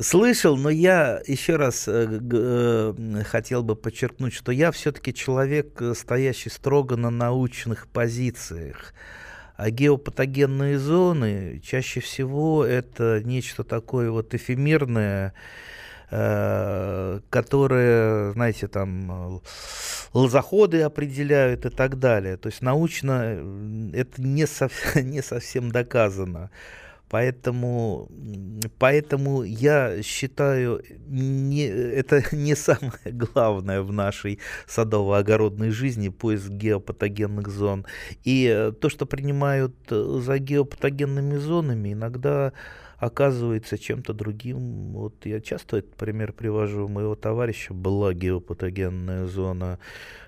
слышал, 0.00 0.56
но 0.56 0.70
я 0.70 1.20
еще 1.26 1.56
раз 1.56 1.88
э, 1.88 2.20
э, 2.32 2.94
хотел 3.24 3.62
бы 3.62 3.76
подчеркнуть, 3.76 4.34
что 4.34 4.52
я 4.52 4.70
все-таки 4.70 5.14
человек, 5.14 5.80
э, 5.80 5.94
стоящий 5.94 6.50
строго 6.50 6.96
на 6.96 7.10
научных 7.10 7.88
позициях. 7.88 8.94
А 9.56 9.70
геопатогенные 9.70 10.78
зоны 10.78 11.60
чаще 11.64 12.00
всего 12.00 12.64
это 12.64 13.22
нечто 13.24 13.62
такое 13.64 14.10
вот 14.10 14.34
эфемерное, 14.34 15.32
э, 16.10 17.20
которое, 17.30 18.32
знаете, 18.32 18.68
там 18.68 19.40
лозоходы 20.12 20.82
определяют 20.82 21.66
и 21.66 21.70
так 21.70 21.98
далее. 21.98 22.36
То 22.36 22.48
есть 22.48 22.62
научно 22.62 23.38
это 23.92 24.22
не, 24.22 24.46
сов 24.46 24.72
не 24.94 25.22
совсем 25.22 25.70
доказано. 25.70 26.50
Поэтому, 27.10 28.10
поэтому 28.78 29.44
я 29.44 30.02
считаю, 30.02 30.82
не, 31.06 31.66
это 31.66 32.24
не 32.34 32.56
самое 32.56 33.12
главное 33.12 33.82
в 33.82 33.92
нашей 33.92 34.40
садово-огородной 34.66 35.70
жизни, 35.70 36.08
поиск 36.08 36.48
геопатогенных 36.48 37.48
зон. 37.48 37.86
И 38.24 38.72
то, 38.80 38.88
что 38.88 39.06
принимают 39.06 39.74
за 39.88 40.38
геопатогенными 40.38 41.36
зонами, 41.36 41.92
иногда 41.92 42.52
оказывается 43.04 43.76
чем-то 43.76 44.14
другим. 44.14 44.92
Вот 44.92 45.26
я 45.26 45.40
часто 45.40 45.78
этот 45.78 45.94
пример 45.96 46.32
привожу. 46.32 46.86
У 46.86 46.88
моего 46.88 47.14
товарища 47.14 47.74
была 47.74 48.14
геопатогенная 48.14 49.26
зона. 49.26 49.78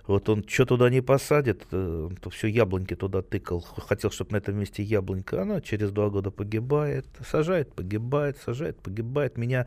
Вот 0.07 0.29
он 0.29 0.45
что 0.47 0.67
туда 0.67 0.89
не 0.91 1.01
посадит, 1.01 1.67
э, 1.73 2.09
то 2.21 2.31
все 2.31 2.47
яблоньки 2.47 2.95
туда 2.95 3.23
тыкал. 3.23 3.63
Хотел, 3.63 4.11
чтобы 4.11 4.33
на 4.33 4.37
этом 4.37 4.59
месте 4.59 4.83
яблонька. 4.83 5.43
Она 5.43 5.61
через 5.61 5.91
два 5.91 6.11
года 6.11 6.31
погибает. 6.31 7.07
Сажает, 7.27 7.73
погибает, 7.73 8.37
сажает, 8.45 8.79
погибает. 8.79 9.39
Меня 9.39 9.67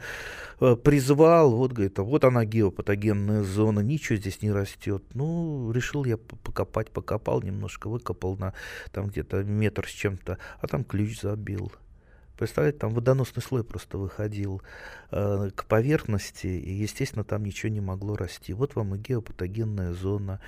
э, 0.62 0.76
призвал, 0.76 1.52
вот, 1.52 1.74
говорит, 1.74 1.98
а 2.00 2.04
вот 2.04 2.24
она 2.24 2.46
геопатогенная 2.46 3.44
зона, 3.44 3.80
ничего 3.80 4.18
здесь 4.18 4.42
не 4.42 4.52
растет. 4.52 5.04
Ну, 5.14 5.72
решил 5.72 6.06
я 6.06 6.18
покопать, 6.18 6.92
покопал 6.92 7.42
немножко, 7.42 7.90
выкопал 7.90 8.38
на 8.38 8.54
там 8.92 9.08
где-то 9.08 9.44
метр 9.44 9.88
с 9.88 9.92
чем-то, 9.92 10.38
а 10.62 10.68
там 10.68 10.84
ключ 10.84 11.22
забил. 11.22 11.72
Представляете, 12.40 12.78
там 12.78 12.94
водоносный 12.94 13.44
слой 13.44 13.66
просто 13.66 13.98
выходил 13.98 14.62
э, 15.12 15.50
к 15.54 15.66
поверхности, 15.66 16.48
и, 16.48 16.72
естественно, 16.72 17.26
там 17.26 17.44
ничего 17.44 17.70
не 17.70 17.82
могло 17.82 18.16
расти. 18.16 18.54
Вот 18.54 18.76
вам 18.76 18.96
и 18.96 18.98
геопатогенная 18.98 19.92
зона. 19.92 20.40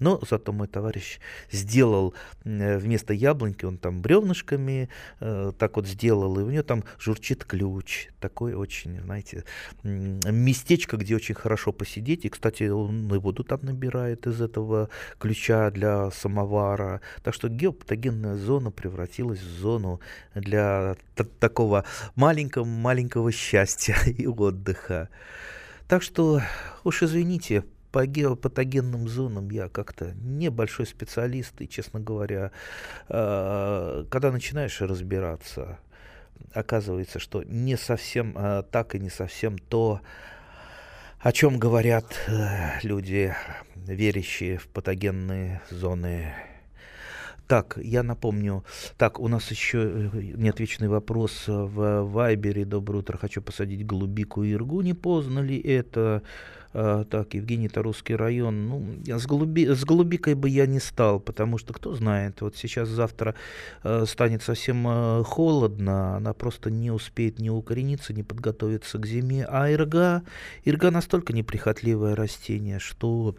Но 0.00 0.18
зато 0.28 0.52
мой 0.52 0.66
товарищ 0.66 1.20
сделал 1.52 2.14
э, 2.44 2.78
вместо 2.78 3.12
яблоньки, 3.12 3.66
он 3.66 3.78
там 3.78 4.00
бревнышками 4.00 4.88
э, 5.20 5.52
так 5.58 5.76
вот 5.76 5.86
сделал, 5.86 6.38
и 6.40 6.42
у 6.42 6.50
него 6.50 6.62
там 6.62 6.84
журчит 6.98 7.44
ключ. 7.44 8.08
Такой 8.18 8.54
очень, 8.54 9.00
знаете, 9.02 9.44
местечко, 9.84 10.96
где 10.96 11.14
очень 11.14 11.34
хорошо 11.34 11.72
посидеть. 11.72 12.24
И, 12.24 12.28
кстати, 12.30 12.64
он 12.64 13.14
и 13.14 13.18
воду 13.18 13.44
там 13.44 13.60
набирает 13.62 14.26
из 14.26 14.40
этого 14.40 14.88
ключа 15.18 15.70
для 15.70 16.10
самовара. 16.10 17.02
Так 17.22 17.34
что 17.34 17.48
геопатогенная 17.48 18.36
зона 18.36 18.70
превратилась 18.70 19.40
в 19.40 19.60
зону 19.60 20.00
для 20.34 20.96
такого 21.38 21.84
маленького-маленького 22.16 23.32
счастья 23.32 23.96
и 24.06 24.26
отдыха. 24.26 25.08
Так 25.88 26.02
что 26.02 26.40
уж 26.84 27.02
извините, 27.02 27.64
по 27.92 28.06
геопатогенным 28.06 29.08
зонам 29.08 29.50
я 29.50 29.68
как-то 29.68 30.12
небольшой 30.22 30.86
специалист, 30.86 31.60
и, 31.60 31.68
честно 31.68 32.00
говоря, 32.00 32.52
а, 33.08 34.04
когда 34.10 34.30
начинаешь 34.30 34.80
разбираться, 34.80 35.78
оказывается, 36.52 37.18
что 37.18 37.42
не 37.42 37.76
совсем 37.76 38.34
а, 38.36 38.62
так 38.62 38.94
и 38.94 39.00
не 39.00 39.10
совсем 39.10 39.58
то, 39.58 40.00
о 41.18 41.32
чем 41.32 41.58
говорят 41.58 42.16
э, 42.28 42.80
люди, 42.82 43.34
верящие 43.74 44.56
в 44.56 44.68
патогенные 44.68 45.60
зоны 45.70 46.32
так, 47.50 47.78
я 47.82 48.04
напомню. 48.04 48.64
Так, 48.96 49.18
у 49.18 49.26
нас 49.26 49.50
еще 49.50 49.78
э, 49.82 50.08
неотвеченный 50.36 50.86
вопрос 50.86 51.48
в 51.48 52.04
Вайбере. 52.04 52.64
Доброе 52.64 52.98
утро. 52.98 53.18
Хочу 53.18 53.42
посадить 53.42 53.84
голубику 53.84 54.44
и 54.44 54.52
иргу. 54.52 54.82
Не 54.82 54.94
поздно 54.94 55.40
ли 55.40 55.58
это? 55.58 56.22
А, 56.72 57.04
так, 57.04 57.34
Евгений, 57.34 57.66
это 57.66 57.82
русский 57.82 58.14
район. 58.14 58.68
Ну, 58.68 58.84
с, 59.06 59.26
голуби, 59.26 59.66
с 59.66 59.84
голубикой 59.84 60.34
бы 60.34 60.48
я 60.48 60.66
не 60.66 60.78
стал, 60.78 61.18
потому 61.18 61.58
что, 61.58 61.72
кто 61.72 61.94
знает, 61.94 62.40
вот 62.40 62.56
сейчас 62.56 62.88
завтра 62.88 63.34
э, 63.82 64.04
станет 64.06 64.42
совсем 64.42 64.86
э, 64.86 65.24
холодно, 65.24 66.16
она 66.16 66.32
просто 66.32 66.70
не 66.70 66.90
успеет 66.90 67.38
ни 67.40 67.48
укорениться, 67.48 68.12
ни 68.12 68.22
подготовиться 68.22 68.98
к 68.98 69.06
зиме. 69.06 69.44
А 69.48 69.70
ирга, 69.70 70.22
ирга 70.64 70.90
настолько 70.90 71.32
неприхотливое 71.32 72.14
растение, 72.14 72.78
что, 72.78 73.34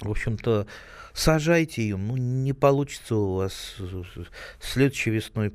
в 0.00 0.10
общем-то, 0.10 0.66
сажайте 1.12 1.82
ее, 1.82 1.98
ну 1.98 2.16
не 2.16 2.54
получится 2.54 3.16
у 3.16 3.34
вас 3.34 3.76
следующей 4.60 5.10
весной 5.10 5.52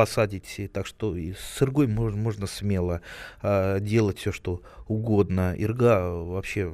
посадить, 0.00 0.70
так 0.72 0.86
что 0.86 1.14
и 1.14 1.34
с 1.34 1.60
иргой 1.60 1.86
можно, 1.86 2.18
можно 2.18 2.46
смело 2.46 3.02
э, 3.42 3.80
делать 3.80 4.16
все, 4.16 4.32
что 4.32 4.62
угодно. 4.88 5.54
Ирга 5.58 6.08
вообще 6.10 6.72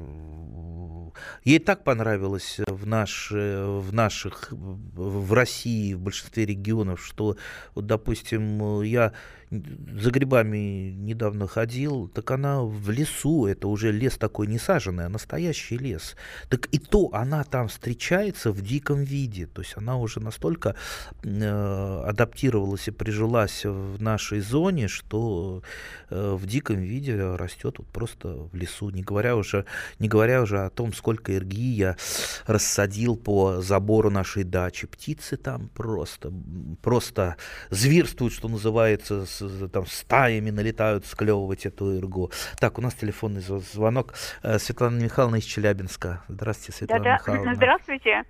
ей 1.43 1.59
так 1.59 1.83
понравилось 1.83 2.61
в, 2.69 2.87
наш, 2.87 3.33
в 3.33 3.93
наших, 3.93 4.53
в 4.53 5.33
России, 5.33 5.95
в 5.95 6.01
большинстве 6.01 6.47
регионов, 6.47 7.05
что, 7.05 7.37
вот, 7.75 7.87
допустим, 7.87 8.83
я 8.83 9.13
за 9.51 10.11
грибами 10.11 10.91
недавно 10.91 11.47
ходил, 11.47 12.09
так 12.09 12.31
она 12.31 12.63
в 12.63 12.91
лесу, 12.91 13.47
это 13.47 13.69
уже 13.69 13.93
лес 13.93 14.17
такой 14.19 14.49
не 14.49 14.59
саженный, 14.59 15.07
а 15.07 15.09
настоящий 15.09 15.79
лес. 15.79 16.17
Так 16.49 16.67
и 16.73 16.79
то 16.79 17.11
она 17.13 17.45
там 17.45 17.69
встречается 17.69 18.51
в 18.51 18.61
диком 18.61 19.05
виде, 19.05 19.47
то 19.47 19.63
есть 19.63 19.75
она 19.77 19.97
уже 19.97 20.21
настолько 20.21 20.75
э, 21.23 22.03
адаптировалась 22.07 22.89
и 22.89 22.91
прижилась 22.91 23.65
в 23.65 24.03
нашей 24.03 24.41
зоне, 24.41 24.89
что 24.89 25.63
э, 26.11 26.35
в 26.35 26.47
диком 26.47 26.81
виде 26.81 27.17
растет 27.17 27.79
вот 27.79 27.87
просто 27.89 28.49
в 28.53 28.55
лесу, 28.55 28.91
не 28.91 29.03
говоря 29.03 29.37
уже, 29.37 29.65
не 30.01 30.09
говоря 30.09 30.43
уже 30.43 30.65
о 30.65 30.71
том, 30.71 30.93
сколько 30.93 31.33
ирги 31.33 31.61
я 31.61 31.97
рассадил 32.47 33.17
по 33.17 33.61
забору 33.63 34.11
нашей 34.11 34.43
дачи. 34.43 34.87
Птицы 34.87 35.37
там 35.37 35.69
просто, 35.69 36.33
просто 36.83 37.37
зверствуют, 37.71 38.33
что 38.35 38.49
называется, 38.49 39.25
с, 39.39 39.69
там 39.69 39.87
стаями 39.87 40.51
налетают 40.51 41.07
склевывать 41.07 41.67
эту 41.67 41.97
иргу. 41.97 42.31
Так, 42.61 42.79
у 42.79 42.83
нас 42.83 42.95
телефонный 42.95 43.41
звонок. 43.41 44.15
Э, 44.43 44.59
Светлана 44.59 45.03
Михайловна 45.03 45.37
из 45.37 45.45
Челябинска. 45.45 46.23
Здравствуйте, 46.29 46.79
Светлана 46.79 47.05
да. 47.05 47.15
Михайловна. 47.15 47.55
Здравствуйте. 47.57 48.25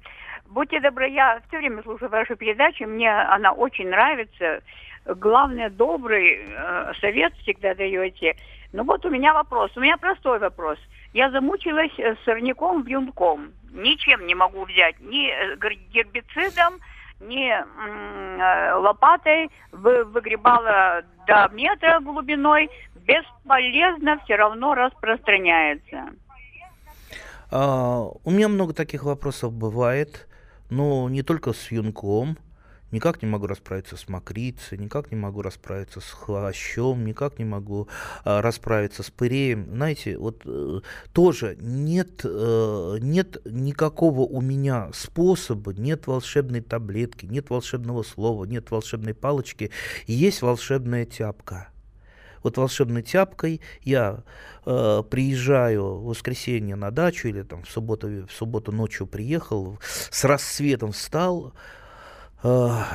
Будьте 0.49 0.81
добры, 0.81 1.09
я 1.09 1.41
все 1.49 1.59
время 1.59 1.83
слушаю 1.83 2.11
вашу 2.11 2.37
передачу, 2.37 2.87
мне 2.87 3.11
она 3.11 3.53
очень 3.53 3.89
нравится. 3.89 4.61
Главное, 5.05 5.71
добрый 5.71 6.41
э, 6.49 6.93
совет 7.01 7.33
всегда 7.43 7.75
даете. 7.75 8.37
Ну 8.73 8.85
вот 8.85 9.05
у 9.05 9.11
меня 9.11 9.33
вопрос, 9.35 9.71
у 9.77 9.81
меня 9.81 9.97
простой 9.97 10.39
вопрос. 10.39 10.79
Я 11.13 11.31
замучилась 11.31 11.93
э, 11.99 12.15
сорняком, 12.25 12.83
вьюнком. 12.83 13.53
Ничем 13.73 14.27
не 14.27 14.35
могу 14.35 14.65
взять, 14.65 14.99
ни 15.01 15.31
э, 15.31 15.57
гербицидом, 15.93 16.81
ни 17.21 17.51
э, 17.51 18.75
лопатой 18.75 19.51
вы, 19.73 20.05
выгребала 20.05 21.03
до 21.27 21.49
метра 21.53 22.01
глубиной, 22.01 22.71
бесполезно 23.07 24.19
все 24.25 24.37
равно 24.37 24.75
распространяется. 24.75 26.11
А, 27.51 28.09
у 28.25 28.31
меня 28.31 28.49
много 28.49 28.75
таких 28.75 29.05
вопросов 29.05 29.53
бывает, 29.53 30.29
но 30.71 31.09
не 31.09 31.23
только 31.23 31.53
с 31.53 31.71
юнком. 31.71 32.37
Никак 32.97 33.21
не 33.21 33.29
могу 33.29 33.47
расправиться 33.47 33.95
с 33.99 34.09
мокрицей, 34.09 34.79
никак 34.79 35.11
не 35.11 35.19
могу 35.19 35.43
расправиться 35.43 36.01
с 36.01 36.11
хвощом, 36.13 37.05
никак 37.05 37.39
не 37.39 37.45
могу 37.45 37.89
а, 38.25 38.41
расправиться 38.41 39.03
с 39.03 39.11
пыреем. 39.11 39.67
Знаете, 39.71 40.17
вот 40.17 40.41
э, 40.47 40.81
тоже 41.13 41.59
нет, 41.61 42.23
э, 42.25 42.97
нет 43.03 43.37
никакого 43.45 44.21
у 44.21 44.41
меня 44.41 44.89
способа, 44.95 45.75
нет 45.75 46.07
волшебной 46.07 46.63
таблетки, 46.63 47.27
нет 47.27 47.51
волшебного 47.51 48.03
слова, 48.03 48.47
нет 48.47 48.71
волшебной 48.71 49.13
палочки, 49.13 49.71
есть 50.07 50.41
волшебная 50.41 51.05
тяпка. 51.05 51.69
Вот 52.43 52.57
волшебной 52.57 53.03
тяпкой 53.03 53.61
я 53.83 54.23
э, 54.65 55.03
приезжаю 55.11 55.97
в 55.97 56.05
воскресенье 56.07 56.77
на 56.77 56.91
дачу 56.91 57.29
или 57.29 57.43
там 57.43 57.63
в 57.63 57.69
субботу, 57.69 58.27
в 58.27 58.33
субботу 58.33 58.73
ночью 58.73 59.07
приехал, 59.07 59.79
с 59.83 60.25
рассветом 60.25 60.93
встал, 60.93 61.49
э, 61.49 61.86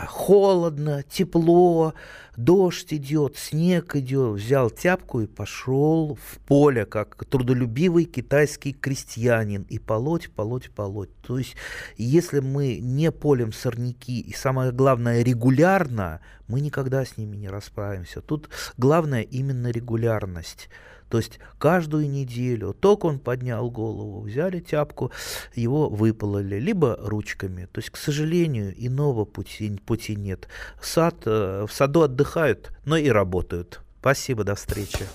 холодно, 0.07 1.03
тепло, 1.03 1.93
дождь 2.37 2.93
идет, 2.93 3.37
снег 3.37 3.95
идет, 3.95 4.39
взял 4.39 4.69
тяпку 4.69 5.21
и 5.21 5.27
пошел 5.27 6.15
в 6.15 6.39
поле, 6.39 6.85
как 6.85 7.25
трудолюбивый 7.25 8.05
китайский 8.05 8.73
крестьянин, 8.73 9.63
и 9.63 9.79
полоть, 9.79 10.31
полоть, 10.31 10.71
полоть. 10.71 11.09
То 11.21 11.37
есть, 11.37 11.55
если 11.97 12.39
мы 12.39 12.79
не 12.79 13.11
полем 13.11 13.51
сорняки, 13.51 14.21
и 14.21 14.33
самое 14.33 14.71
главное, 14.71 15.21
регулярно, 15.21 16.21
мы 16.47 16.61
никогда 16.61 17.03
с 17.03 17.17
ними 17.17 17.35
не 17.35 17.49
расправимся. 17.49 18.21
Тут 18.21 18.49
главное 18.77 19.21
именно 19.21 19.67
регулярность. 19.67 20.69
То 21.11 21.17
есть 21.17 21.39
каждую 21.59 22.09
неделю, 22.09 22.73
только 22.73 23.07
он 23.07 23.19
поднял 23.19 23.69
голову, 23.69 24.21
взяли 24.21 24.61
тяпку, 24.61 25.11
его 25.53 25.89
выпололи, 25.89 26.55
либо 26.55 26.97
ручками. 27.01 27.67
То 27.73 27.79
есть, 27.79 27.89
к 27.89 27.97
сожалению, 27.97 28.73
иного 28.77 29.25
пути, 29.25 29.77
пути 29.85 30.15
нет. 30.15 30.47
Сад, 30.81 31.15
э, 31.25 31.65
в 31.67 31.73
саду 31.73 32.03
отдыхают, 32.03 32.71
но 32.85 32.95
и 32.95 33.09
работают. 33.09 33.81
Спасибо, 33.99 34.45
до 34.45 34.55
встречи. 34.55 35.05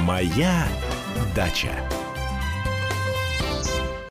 Моя 0.00 0.66
дача. 1.36 1.70